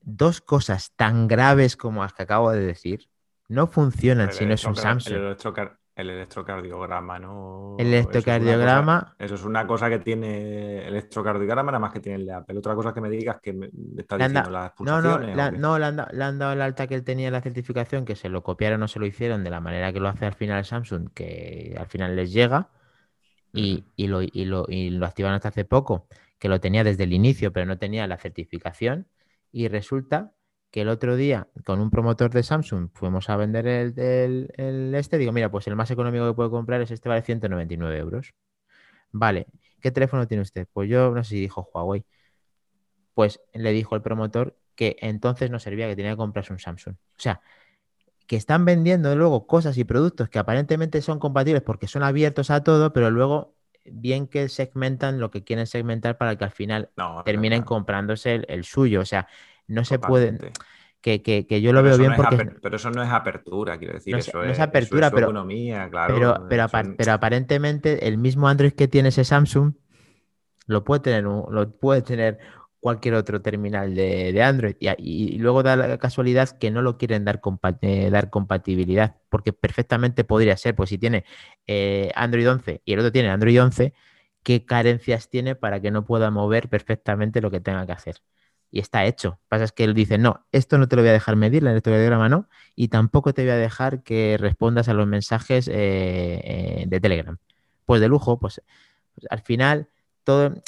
[0.00, 3.08] Dos cosas tan graves como las que acabo de decir
[3.48, 5.14] no funcionan si no es un Samsung.
[5.16, 5.36] El
[5.96, 7.76] electrocardiograma, ¿no?
[7.78, 9.16] El electrocardiograma.
[9.18, 12.58] Eso es, una cosa que tiene el electrocardiograma, nada más que tiene el Apple.
[12.58, 15.34] Otra cosa que me digas que me está diciendo las pulsaciones.
[15.34, 18.28] No, no, no le, han dado, el alta que él tenía la certificación, que se
[18.28, 21.10] lo copiaron o se lo hicieron de la manera que lo hace al final Samsung,
[21.14, 22.68] que al final les llega.
[23.52, 27.14] Y, lo, y, lo, y lo activaron hasta hace poco, que lo tenía desde el
[27.14, 29.08] inicio, pero no tenía la certificación.
[29.50, 30.34] Y resulta
[30.70, 35.32] que el otro día con un promotor de Samsung fuimos a vender el, este, digo,
[35.32, 38.34] mira, pues el más económico que puedo comprar es este, vale 199 euros.
[39.12, 39.46] Vale,
[39.80, 40.66] ¿qué teléfono tiene usted?
[40.72, 42.04] Pues yo no sé si dijo Huawei.
[43.14, 46.94] pues le dijo el promotor que entonces no servía, que tenía que comprarse un Samsung.
[46.96, 47.40] O sea,
[48.26, 52.62] que están vendiendo luego cosas y productos que aparentemente son compatibles porque son abiertos a
[52.62, 53.54] todo, pero luego
[53.84, 56.90] bien que segmentan lo que quieren segmentar para que al final
[57.24, 59.00] terminen comprándose el, suyo.
[59.00, 59.28] O sea,
[59.66, 60.52] no se puede.
[61.00, 62.50] Que, que, yo lo veo bien porque.
[62.60, 64.16] pero eso no es apertura, quiero decir.
[64.16, 65.26] eso, es, apertura, pero.
[65.26, 69.74] Economía, claro, pero, pero, pero, aparentemente el mismo Android que tiene ese Samsung
[70.66, 72.38] lo puede tener, lo puede tener
[72.80, 74.76] cualquier otro terminal de, Android.
[74.98, 77.40] Y, luego da la casualidad que no lo quieren dar,
[77.80, 81.24] eh, dar compatibilidad, porque perfectamente podría ser, pues si tiene
[81.66, 83.92] eh, Android 11 y el otro tiene Android 11,
[84.42, 88.16] ¿qué carencias tiene para que no pueda mover perfectamente lo que tenga que hacer?
[88.70, 89.40] Y está hecho.
[89.48, 91.70] Pasa es que él dice, no, esto no te lo voy a dejar medir, la
[91.70, 97.00] electrocardiograma no, y tampoco te voy a dejar que respondas a los mensajes eh, de
[97.00, 97.38] Telegram.
[97.84, 98.60] Pues de lujo, pues,
[99.14, 99.88] pues al final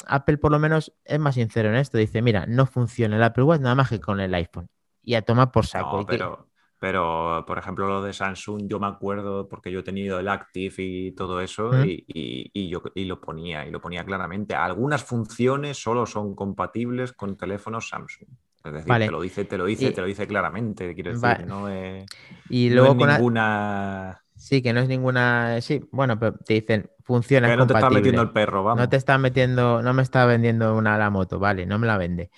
[0.07, 1.97] Apple por lo menos es más sincero en esto.
[1.97, 4.69] Dice, mira, no funciona el Apple Watch nada más que con el iPhone.
[5.03, 6.05] Y a tomar por saco.
[6.05, 6.48] pero,
[6.79, 10.73] pero, por ejemplo, lo de Samsung, yo me acuerdo porque yo he tenido el Active
[10.77, 14.55] y todo eso y, yo y lo ponía, y lo ponía claramente.
[14.55, 18.29] Algunas funciones solo son compatibles con teléfonos Samsung.
[18.63, 20.95] Es decir, te lo dice, te lo dice, te lo dice claramente.
[20.95, 22.05] Quiero decir, no es,
[22.49, 24.21] y luego ninguna.
[24.35, 25.59] Sí, que no es ninguna.
[25.59, 27.49] Sí, bueno, pero te dicen, funciona.
[27.49, 28.79] Que no te está metiendo el perro, vamos.
[28.79, 31.97] No te está metiendo, no me está vendiendo una la moto, vale, no me la
[31.97, 32.31] vende.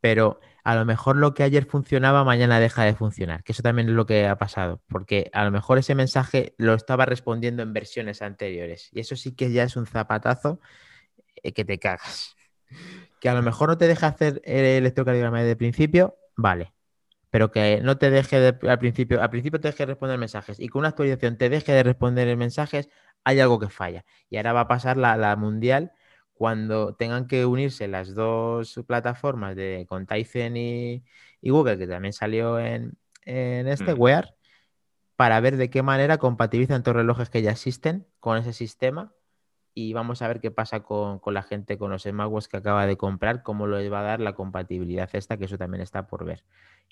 [0.00, 0.38] Pero
[0.68, 3.42] a lo mejor lo que ayer funcionaba, mañana deja de funcionar.
[3.42, 4.82] Que eso también es lo que ha pasado.
[4.86, 8.90] Porque a lo mejor ese mensaje lo estaba respondiendo en versiones anteriores.
[8.92, 10.60] Y eso sí que ya es un zapatazo
[11.42, 12.36] eh, que te cagas.
[13.18, 16.74] Que a lo mejor no te deja hacer el electrocardiograma desde el principio, vale
[17.30, 20.68] pero que no te deje al principio, al principio te deje de responder mensajes y
[20.68, 22.88] con una actualización te deje de responder mensajes,
[23.22, 24.06] hay algo que falla.
[24.30, 25.92] Y ahora va a pasar la, mundial
[26.38, 31.02] cuando tengan que unirse las dos plataformas de con Tizen y,
[31.42, 34.00] Google, que también salió en, este mm.
[34.00, 34.36] Wear,
[35.16, 39.12] para ver de qué manera compatibilizan todos los relojes que ya existen con ese sistema.
[39.74, 42.96] Y vamos a ver qué pasa con, la gente, con los smartwatches que acaba de
[42.96, 46.44] comprar, cómo les va a dar la compatibilidad esta, que eso también está por ver.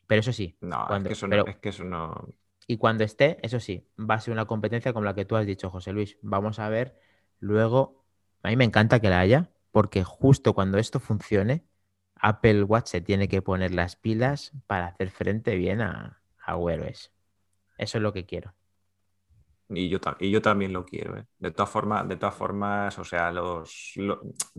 [0.08, 0.56] Pero eso sí.
[0.60, 2.28] No, es, que eso no es que eso no.
[2.66, 5.46] Y cuando esté, eso sí, va a ser una competencia como la que tú has
[5.46, 6.18] dicho, José Luis.
[6.22, 6.98] Vamos a ver
[7.38, 8.05] luego.
[8.46, 11.64] A mí me encanta que la haya, porque justo cuando esto funcione,
[12.14, 16.80] Apple Watch se tiene que poner las pilas para hacer frente bien a, a Wear
[16.86, 17.08] Eso
[17.76, 18.54] es lo que quiero.
[19.68, 21.16] Y yo, y yo también lo quiero.
[21.18, 21.26] ¿eh?
[21.40, 23.94] De todas formas, de todas formas, o sea, los,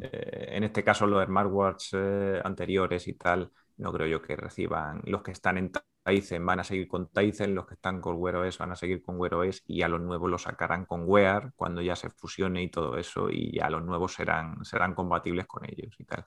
[0.02, 5.00] eh, en este caso los smartwatches eh, anteriores y tal, no creo yo que reciban.
[5.06, 5.72] Los que están en
[6.08, 9.02] Tizen van a seguir con Tizen, los que están con Wear OS van a seguir
[9.02, 12.64] con Wear OS y a los nuevos los sacarán con Wear cuando ya se fusione
[12.64, 16.26] y todo eso y ya los nuevos serán, serán compatibles con ellos y tal.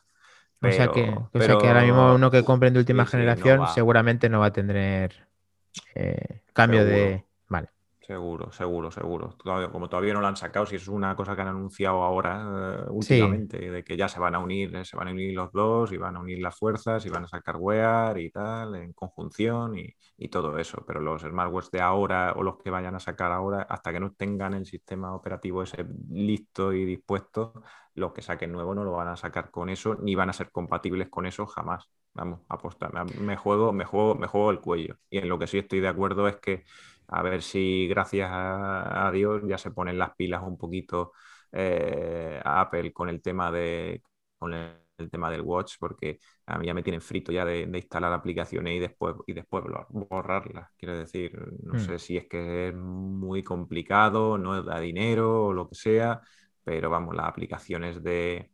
[0.63, 1.15] o, sea que,
[1.67, 5.27] ahora mismo uno que compre de última generación seguramente no va a tener
[5.95, 7.25] eh, cambio de...
[8.11, 9.37] Seguro, seguro, seguro.
[9.71, 12.91] como todavía no lo han sacado, si es una cosa que han anunciado ahora eh,
[12.91, 15.93] últimamente, de que ya se van a unir, eh, se van a unir los dos
[15.93, 19.79] y van a unir las fuerzas y van a sacar Wear y tal, en conjunción
[19.79, 20.83] y, todo eso.
[20.85, 24.13] Pero los smartwatches de ahora o los que vayan a sacar ahora, hasta que no
[24.13, 27.63] tengan el sistema operativo ese listo y dispuesto,
[27.95, 30.51] los que saquen nuevo no lo van a sacar con eso, ni van a ser
[30.51, 31.89] compatibles con eso jamás.
[32.13, 32.93] Vamos, apostar.
[33.21, 34.97] Me juego, me juego, me juego el cuello.
[35.09, 36.65] Y en lo que sí estoy de acuerdo es que
[37.11, 41.13] a ver si gracias a, Dios ya se ponen las pilas un poquito
[41.53, 44.03] eh, a Apple con el tema de
[44.39, 44.77] con el,
[45.11, 48.79] tema del watch, porque a mí ya me tienen frito ya de, instalar aplicaciones y
[48.81, 50.71] después, y después borrarlas.
[50.77, 51.33] Quiero decir,
[51.63, 51.81] no hmm.
[51.81, 56.21] sé si es que es muy complicado, no da dinero o lo que sea,
[56.65, 58.51] pero vamos, las aplicaciones de,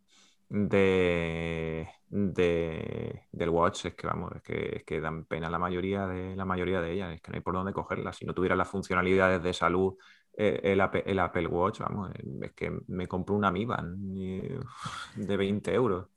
[0.49, 6.37] de, del Watch es que vamos, es que, es que, dan pena la mayoría de
[6.37, 8.17] la mayoría de ellas, es que no hay por dónde cogerlas.
[8.17, 9.97] Si no tuviera las funcionalidades de salud
[10.37, 13.67] eh, el, Apple, Watch, vamos, eh, es que me compro una Mi
[15.17, 16.09] de 20 euros.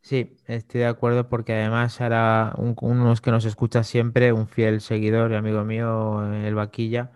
[0.00, 5.32] Sí, estoy de acuerdo porque además ahora unos que nos escucha siempre, un fiel seguidor
[5.32, 7.12] y amigo mío, el Vaquilla,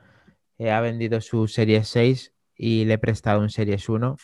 [0.58, 4.16] eh, ha vendido su Series 6 y le he prestado un Series 1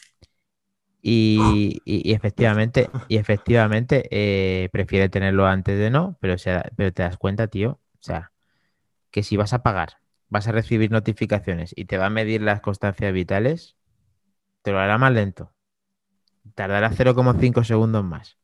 [1.01, 1.81] y,
[2.13, 6.37] efectivamente, y efectivamente eh, prefiere tenerlo antes de no, pero,
[6.77, 8.33] pero te das cuenta, tío, o sea,
[9.11, 12.61] que si vas a pagar, vas a recibir notificaciones y te va a medir las
[12.61, 13.77] constancias vitales,
[14.63, 15.53] te lo hará más lento.
[16.55, 18.39] Tardará 0,5 segundos más.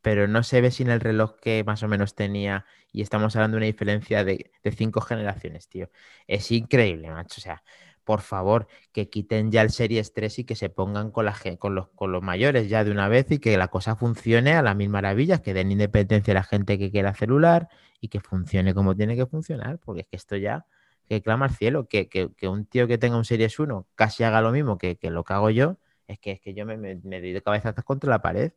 [0.00, 2.66] Pero no se ve sin el reloj que más o menos tenía.
[2.90, 5.90] Y estamos hablando de una diferencia de, de cinco generaciones, tío.
[6.26, 7.36] Es increíble, macho.
[7.38, 7.62] O sea,
[8.04, 12.12] por favor, que quiten ya el Series 3 y que se pongan con, los, con
[12.12, 15.40] los mayores ya de una vez y que la cosa funcione a las mil maravillas,
[15.40, 17.68] que den independencia a la gente que quiera celular
[18.00, 20.66] y que funcione como tiene que funcionar, porque es que esto ya
[21.08, 22.08] que clama al cielo, que,
[22.42, 25.50] un tío que tenga un Series 1 casi haga lo mismo que, lo que hago
[25.50, 28.52] yo, es que, es que yo me, me, doy de cabezazos contra la pared.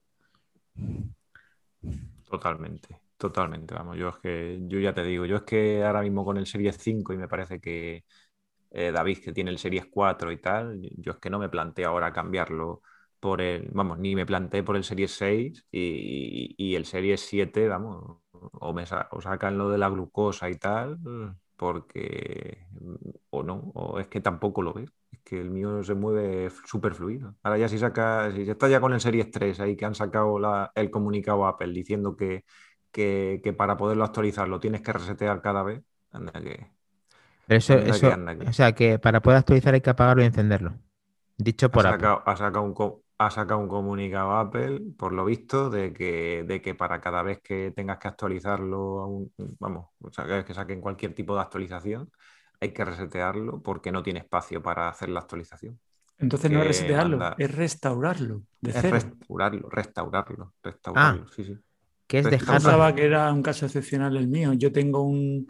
[2.30, 3.74] Totalmente, totalmente.
[3.74, 6.46] Vamos, yo es que, yo ya te digo, yo es que ahora mismo con el
[6.46, 8.06] Series 5 y me parece que
[8.76, 11.90] eh, David que tiene el Series 4 y tal, yo es que no me planteo
[11.90, 12.82] ahora cambiarlo
[13.20, 18.20] por el, vamos, ni me planteé por el Series 6 y, el Series 7, vamos,
[18.32, 21.00] o, me o sacan lo de la glucosa y tal,
[21.56, 22.68] porque,
[23.30, 24.88] o no, o es que tampoco lo veo
[25.24, 27.36] que el mío se mueve súper fluido.
[27.44, 30.38] Ahora ya si saca, si está ya con el Series 3 ahí que han sacado
[30.76, 32.46] el comunicado Apple diciendo que,
[32.92, 36.75] que, para poderlo actualizar lo tienes que resetear cada vez, anda que...
[37.48, 38.10] eso, eso
[38.48, 40.76] o sea que para poder actualizar hay que apagarlo y encenderlo.
[41.38, 45.70] Dicho por ha sacado, Ha sacado, un, ha sacado un comunicado Apple, por lo visto,
[45.70, 49.28] de que, de que para cada vez que tengas que actualizarlo,
[49.60, 52.10] vamos, o sea, que saquen cualquier tipo de actualización,
[52.60, 55.80] hay que resetearlo porque no tiene espacio para hacer la actualización.
[56.18, 58.44] Entonces no es resetearlo, es restaurarlo.
[58.62, 61.26] De es restaurarlo, restaurarlo, restaurarlo.
[61.26, 61.58] Ah, sí, sí.
[62.08, 62.54] Que es dejarlo.
[62.54, 64.54] Pensaba que era un caso excepcional el mío.
[64.54, 65.48] Yo tengo un,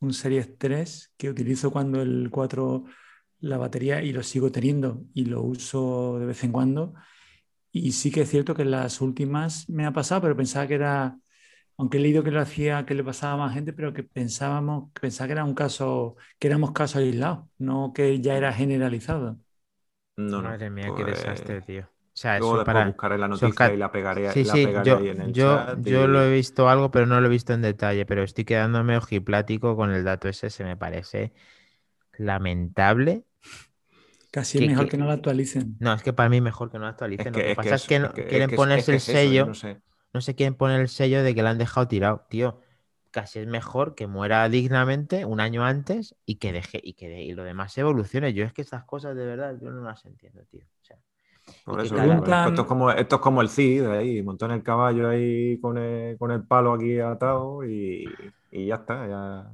[0.00, 2.84] un Series 3 que utilizo cuando el 4
[3.40, 6.94] la batería y lo sigo teniendo y lo uso de vez en cuando.
[7.72, 10.74] Y sí que es cierto que en las últimas me ha pasado, pero pensaba que
[10.74, 11.18] era
[11.80, 14.92] aunque he leído que lo hacía, que le pasaba a más gente, pero que pensábamos,
[14.92, 19.38] que pensaba que era un caso, que éramos casos aislados, no que ya era generalizado.
[20.18, 21.88] No, Madre mía, qué pues, desastre, tío.
[22.20, 22.84] O sea, luego para...
[22.84, 26.22] buscaré la noticia y la pegaré, sí, sí, yo, ahí en el yo, Yo lo
[26.22, 29.90] he visto algo, pero no lo he visto en detalle, pero estoy quedándome ojiplático con
[29.90, 31.32] el dato ese, se me parece
[32.18, 33.24] lamentable.
[34.30, 35.76] Casi es mejor que, no lo actualicen.
[35.80, 37.32] No, es que para mí mejor que no lo actualicen.
[37.32, 39.46] lo que, pasa es que, quieren ponerse el sello.
[39.46, 39.80] no sé
[40.12, 42.26] no sé quién pone el sello de que la han dejado tirado.
[42.28, 42.60] Tío,
[43.10, 47.32] casi es mejor que muera dignamente un año antes y que deje y que y
[47.32, 48.34] lo demás se evolucione.
[48.34, 50.66] Yo es que estas cosas de verdad yo no las entiendo, tío.
[51.64, 55.08] Por eso, esto, es como, esto es como el CID ahí, montó en el caballo
[55.08, 58.04] ahí con el, palo aquí atado y,
[58.50, 59.06] ya está.
[59.06, 59.50] Ya...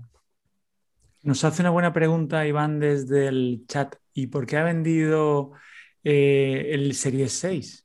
[1.22, 3.96] Nos hace una buena pregunta Iván desde el chat.
[4.14, 5.52] ¿Y por qué ha vendido
[6.04, 7.84] eh, el Series 6?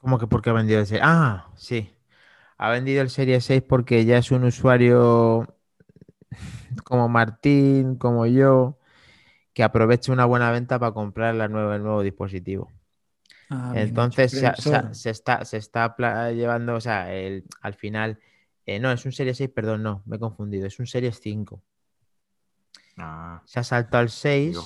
[0.00, 1.04] ¿Cómo que por qué ha vendido el Series?
[1.06, 1.94] Ah, sí.
[2.58, 5.56] Ha vendido el Series 6 porque ya es un usuario
[6.84, 8.79] como Martín, como yo,
[9.60, 12.72] que aprovecha una buena venta para comprar la nueva, el nuevo dispositivo.
[13.50, 15.94] Ah, Entonces se, está, se está
[16.32, 18.18] llevando, o sea, el, al final,
[18.64, 21.62] eh, no, es un Series 6, perdón, no, me he confundido, es un Series 5.
[22.96, 23.42] Ah.
[23.44, 24.56] Se ha saltado al 6.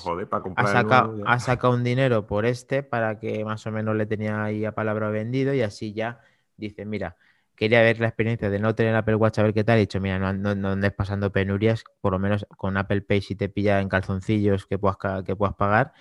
[0.55, 4.71] ha, sacado, un dinero por este para que más o menos le tenía ahí a
[4.71, 6.21] palabra vendido y así ya
[6.55, 7.17] dice, mira,
[7.55, 9.77] quería ver la experiencia de no tener Apple Watch a ver qué tal.
[9.77, 13.35] He dicho, mira, no, no, andes pasando penurias, por lo menos con Apple Pay si
[13.35, 15.93] te pilla en calzoncillos que puedas, que puedas pagar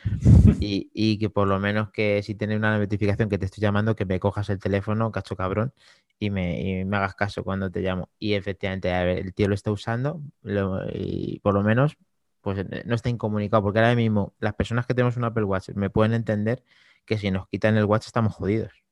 [0.60, 4.04] y, que por lo menos que si tienes una notificación que te estoy llamando, que
[4.04, 5.72] me cojas el teléfono, cacho cabrón,
[6.18, 8.10] y me, hagas caso cuando te llamo.
[8.18, 8.90] Y efectivamente,
[9.20, 10.20] el tío lo está usando
[10.92, 11.96] y por lo menos
[12.44, 15.70] pues eh, no está incomunicado, porque ahora mismo las personas que tenemos un Apple Watch
[15.74, 16.62] me pueden entender
[17.06, 18.83] que si nos quitan el Watch estamos jodidos.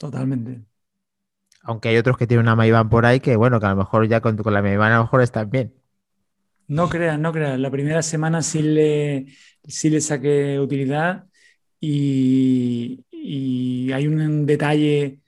[0.00, 0.64] Totalmente.
[1.62, 4.06] Aunque hay otros que tienen una Mayban por ahí que, bueno, que a lo mejor
[4.06, 5.72] ya con, con la Mayban a lo mejor están bien.
[6.66, 7.58] No creas, no creas.
[7.58, 9.26] La primera semana sí le,
[9.64, 11.26] sí le saqué utilidad
[11.80, 15.20] y, y hay un detalle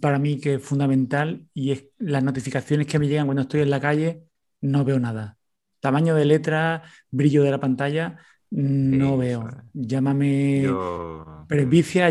[0.00, 3.70] para mí que es fundamental y es las notificaciones que me llegan cuando estoy en
[3.70, 4.24] la calle
[4.62, 5.38] no veo nada.
[5.80, 8.18] Tamaño de letra, brillo de la pantalla,
[8.50, 9.48] no veo.
[9.72, 11.46] Llámame yo...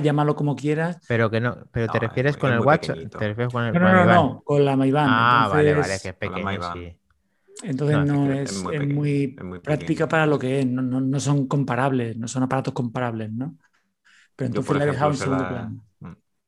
[0.01, 0.99] llámalo como quieras.
[1.07, 4.05] Pero que no, pero te refieres con el watch, ¿Te refieres con el No, no,
[4.05, 5.07] no, con la Mayban.
[5.09, 6.95] Ah, vale, vale, que es pequeño, sí.
[7.61, 12.43] Entonces no, es, muy, práctica para lo que es, no, no, son comparables, no son
[12.43, 13.57] aparatos comparables, ¿no?
[14.35, 15.85] Pero entonces le he dejado en segundo plano.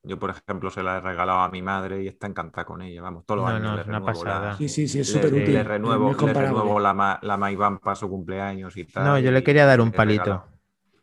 [0.03, 3.01] Yo, por ejemplo, se la he regalado a mi madre y está encantada con ella.
[3.01, 5.53] Vamos, todos los años le renuevo, la, sí, sí, sí, es súper útil.
[5.53, 9.05] Le renuevo, le renuevo la, la Maivan para su cumpleaños y tal.
[9.05, 10.43] No, yo le quería dar un palito.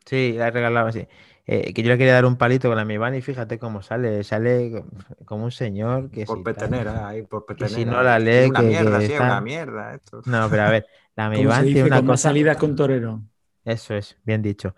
[0.04, 1.06] Sí, la he regalado así.
[1.46, 4.24] Eh, que yo le quería dar un palito con la Maivan y fíjate cómo sale.
[4.24, 4.84] Sale
[5.24, 7.74] como un señor que Por petenera, ahí, por petenera.
[7.74, 9.94] si no la lee, una que, mierda, sí, una mierda.
[9.94, 10.22] Esto.
[10.26, 10.86] No, pero a ver,
[11.16, 12.28] la Maivan tiene una cosa...
[12.28, 13.22] salida con torero.
[13.64, 14.74] Eso es, bien dicho.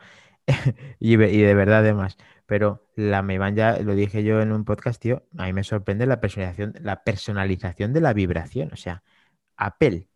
[1.00, 2.16] y, y de verdad, además.
[2.50, 6.04] Pero la Mayban ya lo dije yo en un podcast, tío, a mí me sorprende
[6.04, 8.70] la personalización, la personalización de la vibración.
[8.72, 9.04] O sea,
[9.54, 10.08] Apple,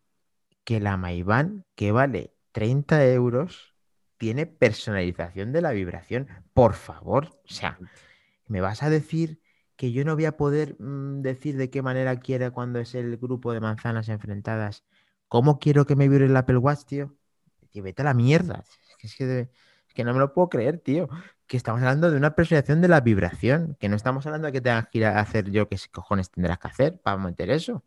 [0.65, 3.73] que la Mayban, que vale 30 euros,
[4.17, 6.27] tiene personalización de la vibración.
[6.53, 7.79] Por favor, o sea,
[8.47, 9.39] ¿me vas a decir
[9.77, 13.15] que yo no voy a poder mm, decir de qué manera quiere cuando es el
[13.15, 14.83] grupo de manzanas enfrentadas?
[15.29, 17.15] ¿Cómo quiero que me vibre el Apple Watch, tío?
[17.73, 18.65] Vete a la mierda.
[18.99, 19.39] Es que,
[19.87, 21.07] es que no me lo puedo creer, tío.
[21.47, 23.75] Que estamos hablando de una personalización de la vibración.
[23.79, 26.59] Que no estamos hablando de que tengas que ir a hacer yo qué cojones tendrás
[26.59, 27.83] que hacer para meter eso.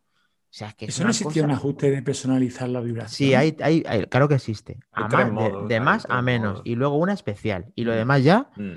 [0.51, 3.15] O sea, es que ¿Eso no existía un ajuste de personalizar la vibración?
[3.15, 4.79] Sí, hay, hay, claro que existe.
[5.69, 6.63] de, más a menos.
[6.65, 7.71] Y luego una especial.
[7.75, 7.97] Y lo mm.
[7.97, 8.51] demás ya.
[8.57, 8.73] Mm.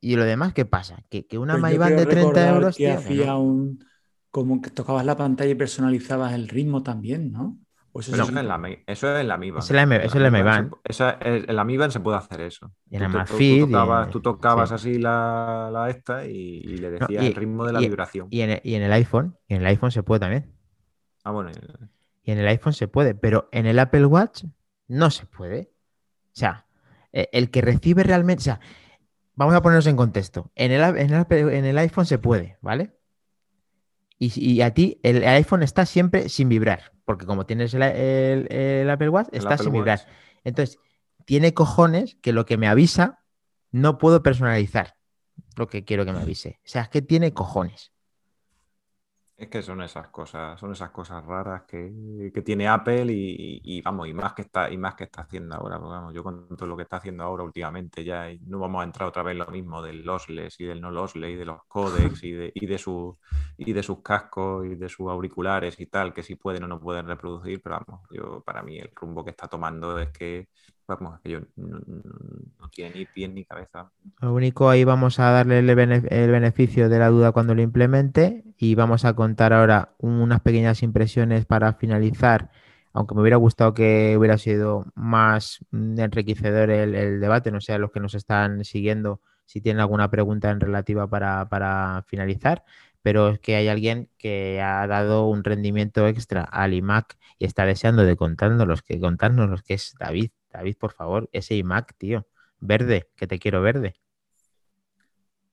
[0.00, 1.02] ¿Y lo demás qué pasa?
[1.08, 2.76] Que, que una pues de 30 euros.
[2.76, 3.84] Que hacía un.
[4.30, 7.58] Como que tocabas la pantalla y personalizabas el ritmo también, ¿no?
[7.92, 10.70] Pues eso, es en la, eso es en la Eso es la, la
[11.20, 12.70] En la Mi se puede hacer eso.
[12.90, 17.34] Y en tú, tú, tocabas, tú tocabas así la, la, esta y, le decías el
[17.34, 18.28] ritmo de la vibración.
[18.30, 20.52] Y en, y en, el iPhone, y en el iPhone se puede también.
[21.24, 21.50] Ah, bueno.
[22.22, 24.44] Y en el iPhone se puede, pero en el Apple Watch
[24.86, 25.72] no se puede.
[26.26, 26.66] O sea,
[27.12, 28.42] e, el que recibe realmente.
[28.42, 28.60] O sea,
[29.34, 30.52] vamos a ponernos en contexto.
[30.54, 32.97] En el, en en el iPhone se puede, ¿vale?
[34.20, 39.28] Y, a ti el iPhone está siempre sin vibrar, porque como tienes el, Apple Watch,
[39.32, 40.06] está sin vibrar.
[40.42, 40.78] Entonces,
[41.24, 43.22] tiene cojones que lo que me avisa
[43.70, 44.94] no puedo personalizar
[45.56, 46.58] lo que quiero que me avise.
[46.64, 47.92] O sea, es que tiene cojones.
[49.38, 51.92] Es que son esas cosas, son esas cosas raras que,
[52.44, 55.78] tiene Apple y, vamos, y más que está, y más que está haciendo ahora.
[55.78, 59.08] vamos, yo con todo lo que está haciendo ahora últimamente ya no vamos a entrar
[59.08, 62.32] otra vez lo mismo del lossless y del no lossless y de los codecs y
[62.32, 63.16] de, y de su,
[63.56, 66.80] y de sus cascos y de sus auriculares y tal, que si pueden o no
[66.80, 70.48] pueden reproducir, pero vamos, yo para mí el rumbo que está tomando es que
[70.88, 71.80] vamos, que yo no,
[72.70, 73.90] tiene ni pie ni cabeza.
[74.20, 78.74] Lo único ahí vamos a darle el, beneficio de la duda cuando lo implemente y
[78.74, 82.50] vamos a contar ahora unas pequeñas impresiones para finalizar,
[82.92, 88.00] aunque me hubiera gustado que hubiera sido más enriquecedor el, debate, no sé, los que
[88.00, 92.64] nos están siguiendo, si tienen alguna pregunta en relativa para, para finalizar
[93.02, 97.64] pero es que hay alguien que ha dado un rendimiento extra al iMac y está
[97.64, 100.30] deseando de contárnoslos, que contárnoslos, que es David.
[100.52, 102.26] David, por favor, ese iMac, tío.
[102.60, 103.94] Verde, que te quiero verde.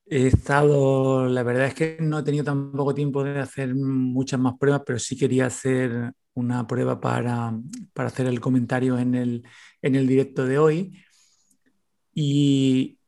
[0.07, 4.55] He estado, la verdad es que no he tenido tampoco tiempo de hacer muchas más
[4.59, 7.53] pruebas, pero sí quería hacer una prueba para,
[7.95, 9.43] hacer el comentario en el,
[9.81, 11.03] en el directo de hoy.
[12.13, 12.99] Y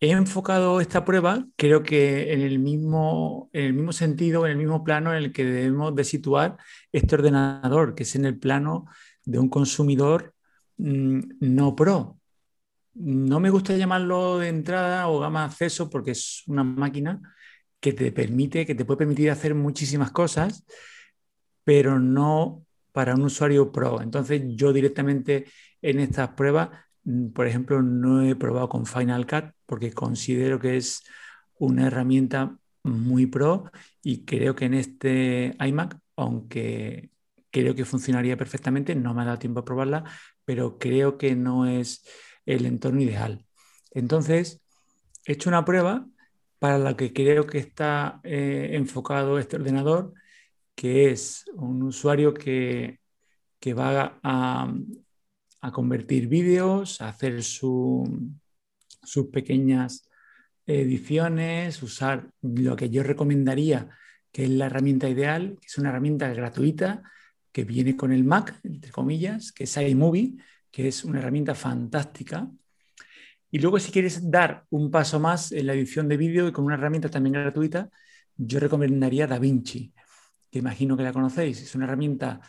[0.00, 4.58] he enfocado esta prueba, creo que en el mismo, en el mismo sentido, en el
[4.58, 6.56] mismo plano en el que debemos de situar
[6.92, 8.86] este ordenador, que es en el plano
[9.24, 10.34] de un consumidor
[10.78, 12.18] no Pro.
[12.94, 17.20] No me gusta llamarlo de entrada o gama acceso porque es una máquina
[17.80, 20.64] que te permite, que te puede permitir hacer muchísimas cosas,
[21.64, 24.00] pero no para un usuario pro.
[24.02, 25.46] Entonces yo directamente
[25.82, 26.70] en estas pruebas,
[27.04, 31.04] mm, por ejemplo, no he probado con Final Cut porque considero que es
[31.58, 33.70] una herramienta muy pro
[34.02, 37.10] y creo que en este iMac, aunque
[37.50, 40.04] creo que funcionaría perfectamente, no me ha dado tiempo a probarla,
[40.48, 42.06] pero creo que no es
[42.46, 43.44] el entorno ideal.
[43.90, 44.62] Entonces,
[45.26, 46.08] he hecho una prueba
[46.58, 50.14] para la que creo que está eh, enfocado este ordenador,
[50.74, 52.98] que es un usuario que,
[53.76, 54.72] va a,
[55.70, 58.08] convertir vídeos, a hacer sus
[59.30, 60.08] pequeñas
[60.64, 63.90] ediciones, usar lo que yo recomendaría,
[64.32, 67.02] que es la herramienta ideal, que es una herramienta gratuita
[67.58, 70.36] que viene con el Mac, entre comillas, que es iMovie,
[70.70, 72.48] que es una herramienta fantástica.
[73.50, 76.64] Y luego si quieres dar un paso más en la edición de vídeo y con
[76.64, 77.90] una herramienta también gratuita,
[78.36, 79.92] yo recomendaría DaVinci,
[80.52, 81.60] que imagino que la conocéis.
[81.60, 82.40] Es una herramienta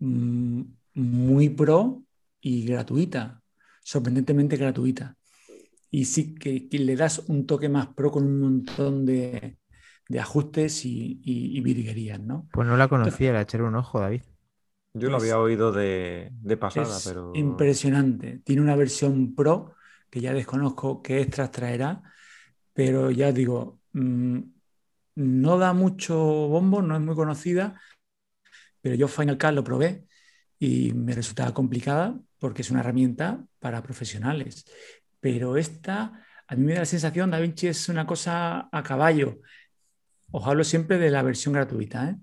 [0.00, 0.60] mm,
[0.96, 2.02] muy pro
[2.38, 3.40] y gratuita,
[3.82, 5.16] sorprendentemente gratuita.
[5.90, 9.56] Y sí que, le das un toque más pro con un montón de,
[10.20, 12.46] ajustes y, y, virguerías, ¿no?
[12.52, 14.20] Pues no la conocía, la echaré un ojo, David.
[14.98, 17.32] Yo lo había oído de, pasada, pero.
[17.34, 18.40] Impresionante.
[18.44, 19.74] Tiene una versión pro
[20.10, 22.02] que ya desconozco qué extras traerá,
[22.72, 24.38] pero ya digo, mm,
[25.16, 27.80] no da mucho bombo, no es muy conocida,
[28.80, 30.06] pero yo Final Cut lo probé
[30.58, 34.64] y me resultaba complicada porque es una herramienta para profesionales.
[35.20, 39.40] Pero esta, a mí me da la sensación, DaVinci es una cosa a caballo.
[40.30, 42.10] Os hablo siempre de la versión gratuita.
[42.10, 42.16] ¿eh?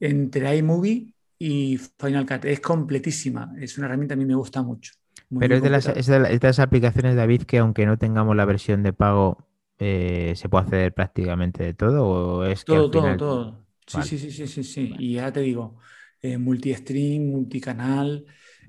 [0.00, 2.44] Entre iMovie y Final Cut.
[2.44, 4.92] Es completísima, es una herramienta que a mí me gusta mucho.
[5.38, 8.82] Pero es de, las, es, de las, aplicaciones, David, que aunque no tengamos la versión
[8.82, 12.06] de pago, eh, se puede hacer prácticamente de todo.
[12.06, 13.66] ¿o es todo, todo, todo.
[13.86, 14.94] Sí, sí, sí, sí, sí, sí.
[14.98, 15.78] Y ya te digo,
[16.20, 18.26] eh, multi-stream, multicanal,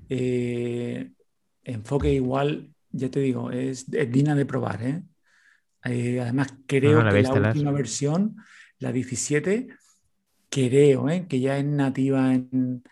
[0.08, 1.10] Eh,
[1.64, 4.82] enfoque igual, ya te digo, es, digna de probar.
[4.82, 5.02] ¿eh?
[5.82, 8.36] Además, creo que la última versión,
[8.78, 9.68] la 17,
[10.52, 12.84] creo que ya es nativa en,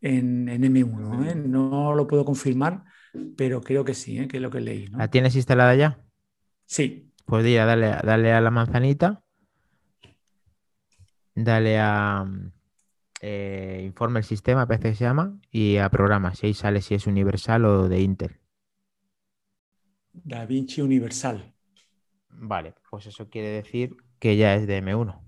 [0.00, 1.34] M1.
[1.34, 2.84] No lo puedo confirmar,
[3.36, 4.86] pero creo que sí, que es lo que leí.
[4.86, 6.00] ¿La tienes instalada ya?
[6.64, 7.12] Sí.
[7.26, 9.22] Pues ya, dale, dale a la manzanita.
[11.34, 12.24] Dale a
[13.20, 16.34] eh, informe el sistema, parece que se llama, y a programa.
[16.34, 18.38] Si ahí sale si es universal o de Intel.
[20.12, 21.52] Da Vinci Universal.
[22.30, 25.20] Vale, pues eso quiere decir que ya es de M1.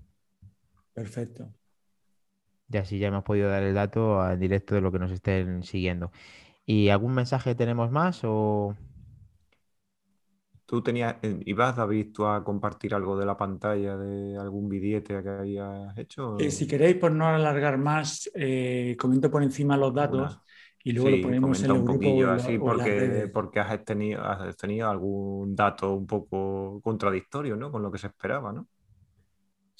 [0.93, 1.53] Perfecto.
[2.71, 5.63] Y así ya hemos podido dar el dato en directo de lo que nos estén
[5.63, 6.11] siguiendo.
[6.65, 8.75] ¿Y algún mensaje tenemos más o...?
[10.65, 15.21] ¿Tú tenías, eh, ibas, David, tú a compartir algo de la pantalla de algún billete
[15.21, 16.39] que hayas hecho?
[16.39, 20.39] Eh, si queréis, por no alargar más, eh, comento por encima los datos
[20.81, 24.89] y luego lo ponemos en el un poquillo así porque, porque has tenido, has tenido
[24.89, 27.69] algún dato un poco contradictorio ¿no?
[27.69, 28.67] con lo que se esperaba, ¿no?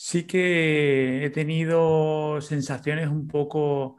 [0.04, 3.98] Sí que he tenido sensaciones un poco...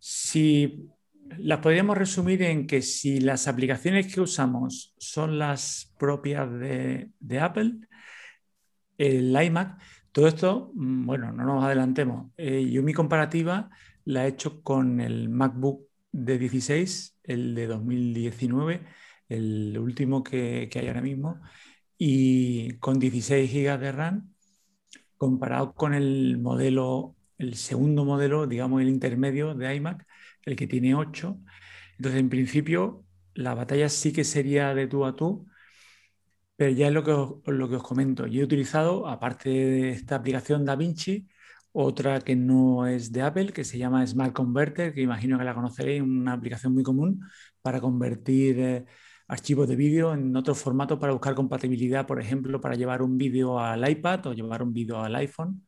[0.00, 0.90] Si
[1.38, 7.74] las podríamos resumir en que si las aplicaciones que usamos son las propias de, Apple,
[8.98, 9.80] el iMac,
[10.12, 12.32] todo esto, mm, bueno, no nos adelantemos.
[12.36, 13.70] Eh, yo mi comparativa
[14.04, 18.82] la he hecho con el MacBook de 16, el de 2019,
[19.28, 21.40] el último que, que hay ahora mismo,
[21.98, 24.35] y con 16 GB de RAM,
[25.16, 30.06] comparado con el modelo, el segundo modelo, digamos el intermedio de iMac,
[30.42, 31.38] el que tiene 8.
[31.98, 33.04] Entonces, en principio,
[33.34, 35.46] la batalla sí que sería de tú a tú,
[36.56, 38.26] pero ya es lo que os, lo que os comento.
[38.26, 41.28] Yo he utilizado, aparte de esta aplicación DaVinci,
[41.72, 45.54] otra que no es de Apple, que se llama Smart Converter, que imagino que la
[45.54, 47.20] conoceréis, una aplicación muy común
[47.60, 48.84] para convertir eh,
[49.28, 53.58] archivos de vídeo en otro formato para buscar compatibilidad, por ejemplo, para llevar un vídeo
[53.58, 55.66] al iPad o llevar un vídeo al iPhone.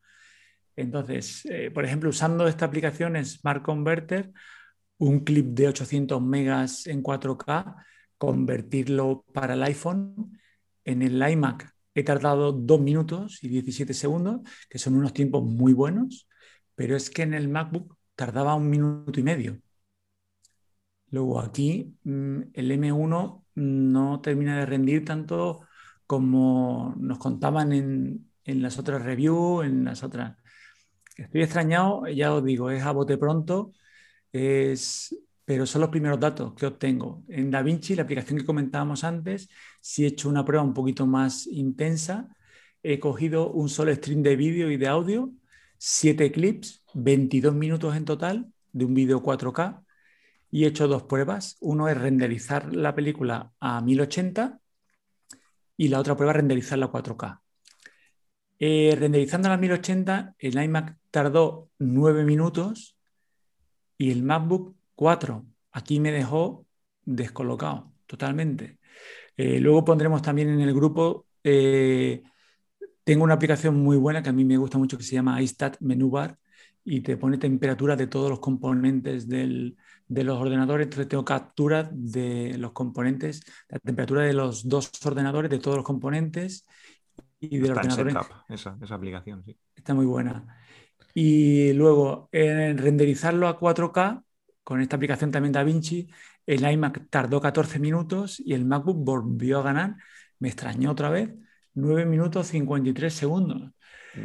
[0.77, 4.33] Entonces, eh, por ejemplo, usando esta aplicación Smart Converter,
[4.99, 7.77] un clip de 800 megas en 4K,
[8.17, 10.39] convertirlo para el iPhone.
[10.85, 15.73] En el iMac he tardado 2 minutos y 17 segundos, que son unos tiempos muy
[15.73, 16.29] buenos,
[16.75, 19.61] pero es que en el MacBook tardaba un minuto y medio.
[21.11, 25.61] Luego aquí mm, el M1 no termina de rendir tanto
[26.07, 30.37] como nos contaban en, en las otras reviews, en las otras.
[31.17, 33.73] Estoy extrañado, ya os digo, es a bote pronto
[34.33, 37.25] es, pero son los primeros datos que obtengo.
[37.29, 39.49] En DaVinci, la aplicación que comentábamos antes,
[39.81, 42.29] si he hecho una prueba un poquito más intensa,
[42.83, 45.33] he cogido un solo stream de vídeo y de audio,
[45.79, 49.85] siete clips, 22 minutos en total de un vídeo 4K
[50.51, 51.57] y he hecho dos pruebas.
[51.61, 54.61] Uno es renderizar la película a 1080
[55.77, 57.41] y la otra prueba renderizarla a 4K.
[58.59, 62.97] Eh, renderizando a 1080, el iMac tardó 9 minutos
[63.97, 66.67] y el MacBook 4, aquí me dejó
[67.05, 68.79] descolocado totalmente.
[69.37, 72.23] Eh, luego pondremos también en el grupo, eh,
[73.05, 75.77] tengo una aplicación muy buena que a mí me gusta mucho que se llama iStat
[75.81, 76.37] Menu Bar
[76.91, 79.75] y te pone temperatura de todos los componentes de
[80.09, 80.89] los ordenadores.
[80.89, 86.67] Tengo captura de los componentes, la temperatura de los dos ordenadores, de todos los componentes
[87.41, 88.09] y del ordenador.
[88.49, 89.55] esa, esa aplicación, sí.
[89.77, 90.47] Está muy buena.
[91.13, 94.23] Y luego, en renderizarlo a 4K,
[94.65, 96.09] con esta aplicación también DaVinci,
[96.47, 99.97] el iMac tardó 14 minutos y el MacBook volvió a ganar,
[100.39, 101.35] me extrañó otra vez,
[101.75, 103.73] 9 minutos 53 segundos.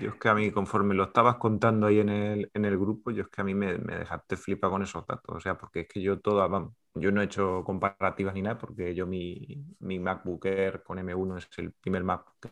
[0.02, 3.12] Yo es que a mí, conforme lo estabas contando ahí en el, en el grupo,
[3.12, 5.36] yo es que a mí me, me, dejaste flipa con esos datos.
[5.36, 6.48] O sea, porque es que yo toda,
[6.96, 10.48] yo no he hecho comparativas ni nada, porque yo mi, mi MacBook
[10.84, 12.52] con M1 es el primer Mac que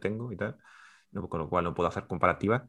[0.00, 0.58] tengo y tal,
[1.28, 2.62] con lo cual no puedo hacer comparativas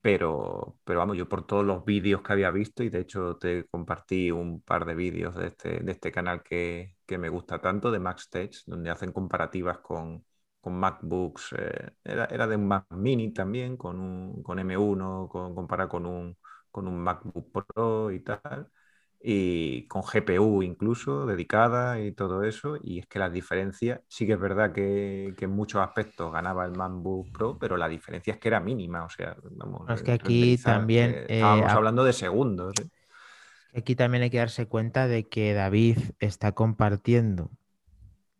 [0.00, 3.66] pero, pero vamos, yo por todos los vídeos que había visto, y de hecho te
[3.68, 7.90] compartí un par de vídeos de este, de este canal que, que me gusta tanto,
[7.90, 10.24] de MacStage, donde hacen comparativas con,
[10.68, 15.54] con MacBooks, eh, era, era, de un Mac Mini también, con, un, con M1, con,
[15.54, 16.36] comparado con un,
[16.70, 18.68] con un MacBook Pro y tal
[19.20, 22.76] y con GPU incluso dedicada y todo eso.
[22.82, 26.72] Y es que las diferencias, sí que es verdad que, en muchos aspectos ganaba el
[26.72, 29.04] MacBook Pro, pero la diferencia es que era mínima.
[29.04, 31.10] O sea, vamos, es que aquí también.
[31.10, 32.74] Eh, estábamos hablando de segundos.
[32.80, 32.88] ¿eh?
[33.74, 37.50] Aquí también hay que darse cuenta de que David está compartiendo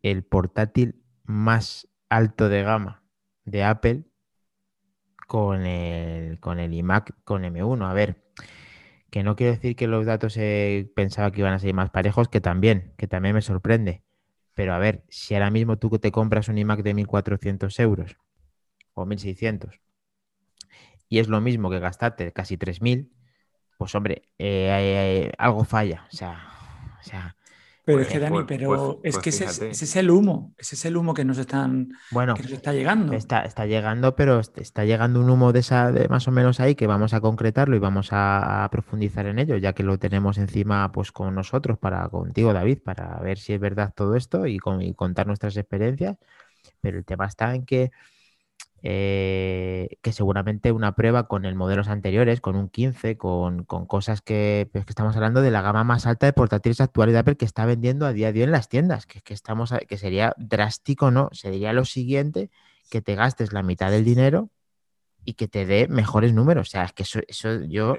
[0.02, 3.02] el portátil más alto de gama
[3.44, 4.04] de Apple
[5.26, 7.88] con el, con el iMac con M1.
[7.88, 8.24] A ver,
[9.10, 12.28] Que no quiero decir que los datos eh, pensaba que iban a ser más parejos,
[12.28, 14.04] que también, que también me sorprende.
[14.54, 18.18] Pero a ver, si ahora mismo tú te compras un iMac de 1.400 euros
[18.94, 19.80] o 1.600
[21.08, 23.10] y es lo mismo que gastarte casi 3.000,
[23.78, 26.06] pues hombre, eh, eh, algo falla.
[26.12, 26.50] O sea,
[27.00, 27.37] o sea
[27.88, 31.14] pero es que, Dani, pero es que ese, es el humo, ese es el humo
[31.14, 33.14] que nos están bueno, que nos está llegando.
[33.14, 36.74] Está, está llegando, pero está llegando un humo de esa de más o menos ahí
[36.74, 40.92] que vamos a concretarlo y vamos a, profundizar en ello, ya que lo tenemos encima
[40.92, 44.92] pues con nosotros, para contigo, David, para ver si es verdad todo esto y, y
[44.92, 46.18] contar nuestras experiencias.
[46.82, 47.90] Pero el tema está en que
[48.82, 54.68] eh, que seguramente una prueba con el modelos anteriores, con un 15, con, cosas que,
[54.72, 57.44] pues, que, estamos hablando de la gama más alta de portátiles actuales de Apple que
[57.44, 61.10] está vendiendo a día de hoy en las tiendas, que, que, estamos que sería drástico,
[61.10, 61.28] ¿no?
[61.32, 62.50] Sería lo siguiente
[62.90, 64.50] que te gastes la mitad del dinero
[65.24, 66.68] y que te dé mejores números.
[66.68, 67.98] O sea, es que eso, eso yo...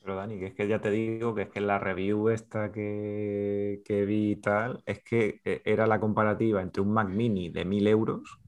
[0.00, 3.80] Pero Dani, que es que ya te digo que es que la review esta que,
[3.86, 7.64] que vi y tal, es que eh, era la comparativa entre un Mac mini de
[7.64, 8.38] 1000 euros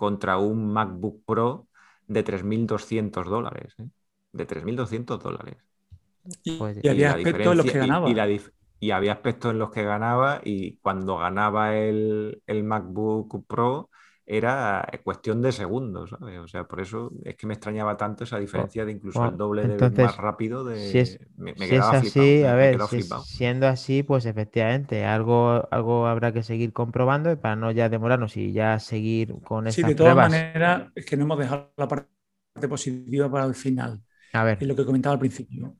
[0.00, 1.68] contra un MacBook Pro
[2.06, 3.74] de 3.200 dólares.
[3.76, 3.88] ¿eh?
[4.32, 5.58] De 3.200 dólares.
[6.42, 8.08] Y, pues, había aspectos en los que ganaba.
[8.80, 13.90] Y, había aspectos en los que ganaba y cuando ganaba el, el MacBook Pro
[14.32, 16.38] era cuestión de segundos, ¿sabes?
[16.38, 19.66] O sea, por eso es que me extrañaba tanto esa diferencia de incluso el doble
[19.66, 20.88] de más rápido de...
[20.88, 22.78] Si es, me, así, a ver,
[23.24, 28.52] siendo así, pues efectivamente, algo, algo habrá que seguir comprobando para no ya demorarnos y
[28.52, 32.08] ya seguir con estas Sí, de todas maneras, es que no hemos dejado la parte
[32.68, 34.00] positiva para el final.
[34.32, 34.58] A ver.
[34.60, 35.74] Es lo que comentaba al principio.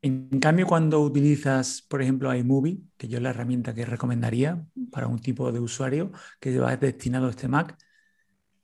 [0.00, 5.08] En cambio, cuando utilizas, por ejemplo, iMovie, que yo es la herramienta que recomendaría para
[5.08, 7.76] un tipo de usuario que va destinado a este Mac,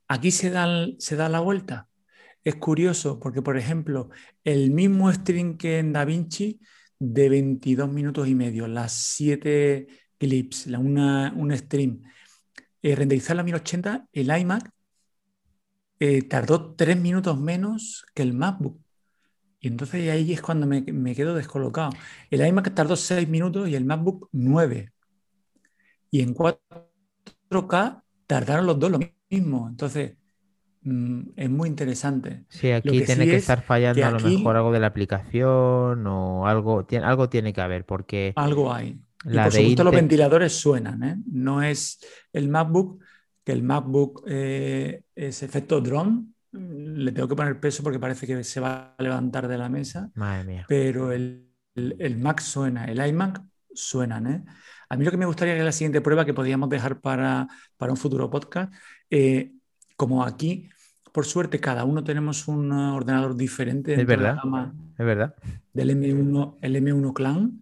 [0.07, 1.89] aquí se da, se da la vuelta.
[2.43, 4.09] Es curioso porque, por ejemplo,
[4.43, 6.59] el mismo stream que en DaVinci
[6.99, 12.01] de 22 minutos y medio, las 7 clips, la, una, un stream,
[12.81, 14.71] eh, renderizar la 1080, el iMac
[15.99, 18.79] eh, tardó 3 minutos menos que el MacBook.
[19.59, 21.91] Y entonces ahí es cuando me, quedo descolocado.
[22.29, 24.91] El iMac tardó 6 minutos y el MacBook 9.
[26.11, 28.99] Y en 4K tardaron los dos lo
[29.29, 29.67] mismo.
[29.67, 30.15] Entonces,
[30.83, 32.45] mm, es muy interesante.
[32.47, 36.85] Sí, aquí tiene que estar fallando a lo mejor algo de la aplicación o algo,
[36.85, 38.31] tiene, algo tiene que haber, porque...
[38.37, 38.97] Algo hay.
[39.25, 41.17] La por supuesto los ventiladores suenan, ¿eh?
[41.29, 41.99] No es
[42.31, 43.03] el MacBook,
[43.43, 48.43] que el MacBook eh, es efecto drone, le tengo que poner peso porque parece que
[48.43, 50.09] se va a levantar de la mesa.
[50.15, 50.65] Madre mía.
[50.67, 53.41] Pero el, el, Mac suena, el iMac
[53.73, 54.27] suenan.
[54.27, 54.43] ¿eh?
[54.89, 57.47] A mí lo que me gustaría que la siguiente prueba que podríamos dejar para,
[57.77, 58.73] para un futuro podcast,
[59.09, 59.53] eh,
[59.95, 60.69] como aquí,
[61.11, 63.93] por suerte, cada uno tenemos un ordenador diferente.
[63.99, 64.37] Es verdad.
[64.97, 65.35] es verdad.
[65.73, 67.61] Del M1, el M1 Clan.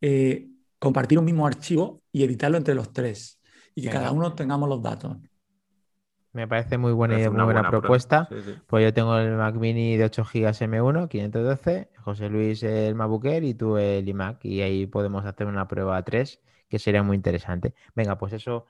[0.00, 0.48] Eh,
[0.78, 3.40] compartir un mismo archivo y editarlo entre los tres.
[3.74, 5.16] Y que cada uno tengamos los datos.
[6.32, 8.28] Me parece muy buena, muy buena, propuesta.
[8.66, 13.24] Pues yo tengo el Mac Mini de 8 GB M1, 512, José Luis el MacBook
[13.24, 14.44] Air y tú el iMac.
[14.44, 17.74] Y ahí podemos hacer una prueba a 3, que sería muy interesante.
[17.94, 18.66] Venga, pues eso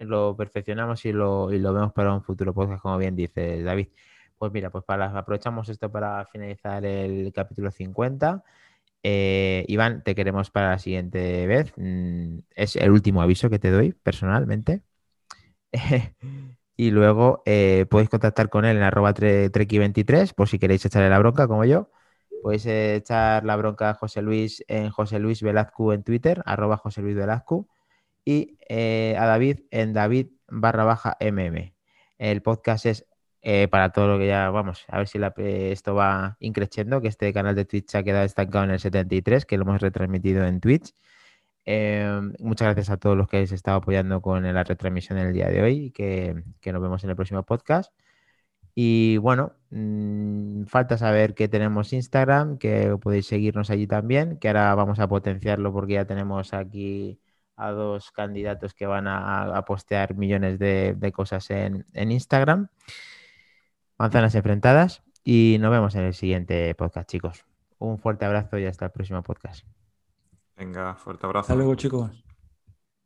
[0.00, 3.88] lo perfeccionamos y lo, y lo vemos para un futuro podcast, como bien dice David.
[4.36, 8.44] Pues mira, pues para, aprovechamos esto para finalizar el capítulo 50.
[9.02, 11.72] Eh, Iván, te queremos para la siguiente vez.
[11.76, 14.82] Mm, es el último aviso que te doy personalmente.
[16.76, 21.18] Y luego eh, podéis contactar con él en arroba treki23 por si queréis echarle la
[21.18, 21.90] bronca como yo.
[22.42, 27.02] Podéis echar la bronca a José Luis en José Luis Velazco en Twitter, arroba José
[27.02, 27.68] Luis Velazco,
[28.24, 31.74] y eh, a David en David barra baja MM.
[32.18, 33.06] El podcast es
[33.48, 35.20] eh, para todo lo que ya, vamos, a ver si
[35.70, 39.56] esto va increciendo, que este canal de Twitch ha quedado estancado en el 73, que
[39.56, 40.92] lo hemos retransmitido en Twitch.
[41.66, 45.32] Em, muchas gracias a todos los que habéis estado apoyando con la retransmisión en el
[45.34, 47.92] día de hoy, que, que nos vemos en el próximo podcast.
[48.74, 54.74] Y bueno, mm, falta saber que tenemos Instagram, que podéis seguirnos allí también, que ahora
[54.74, 57.20] vamos a potenciarlo porque ya tenemos aquí
[57.56, 62.68] a dos candidatos que van a, postear millones de, de cosas en, en, Instagram.
[63.98, 67.46] Manzanas enfrentadas y nos vemos en el siguiente podcast, chicos.
[67.78, 69.66] Un fuerte abrazo y hasta el próximo podcast.
[70.56, 71.42] Venga, fuerte abrazo.
[71.44, 72.10] Hasta luego, chicos.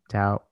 [0.09, 0.47] Chao.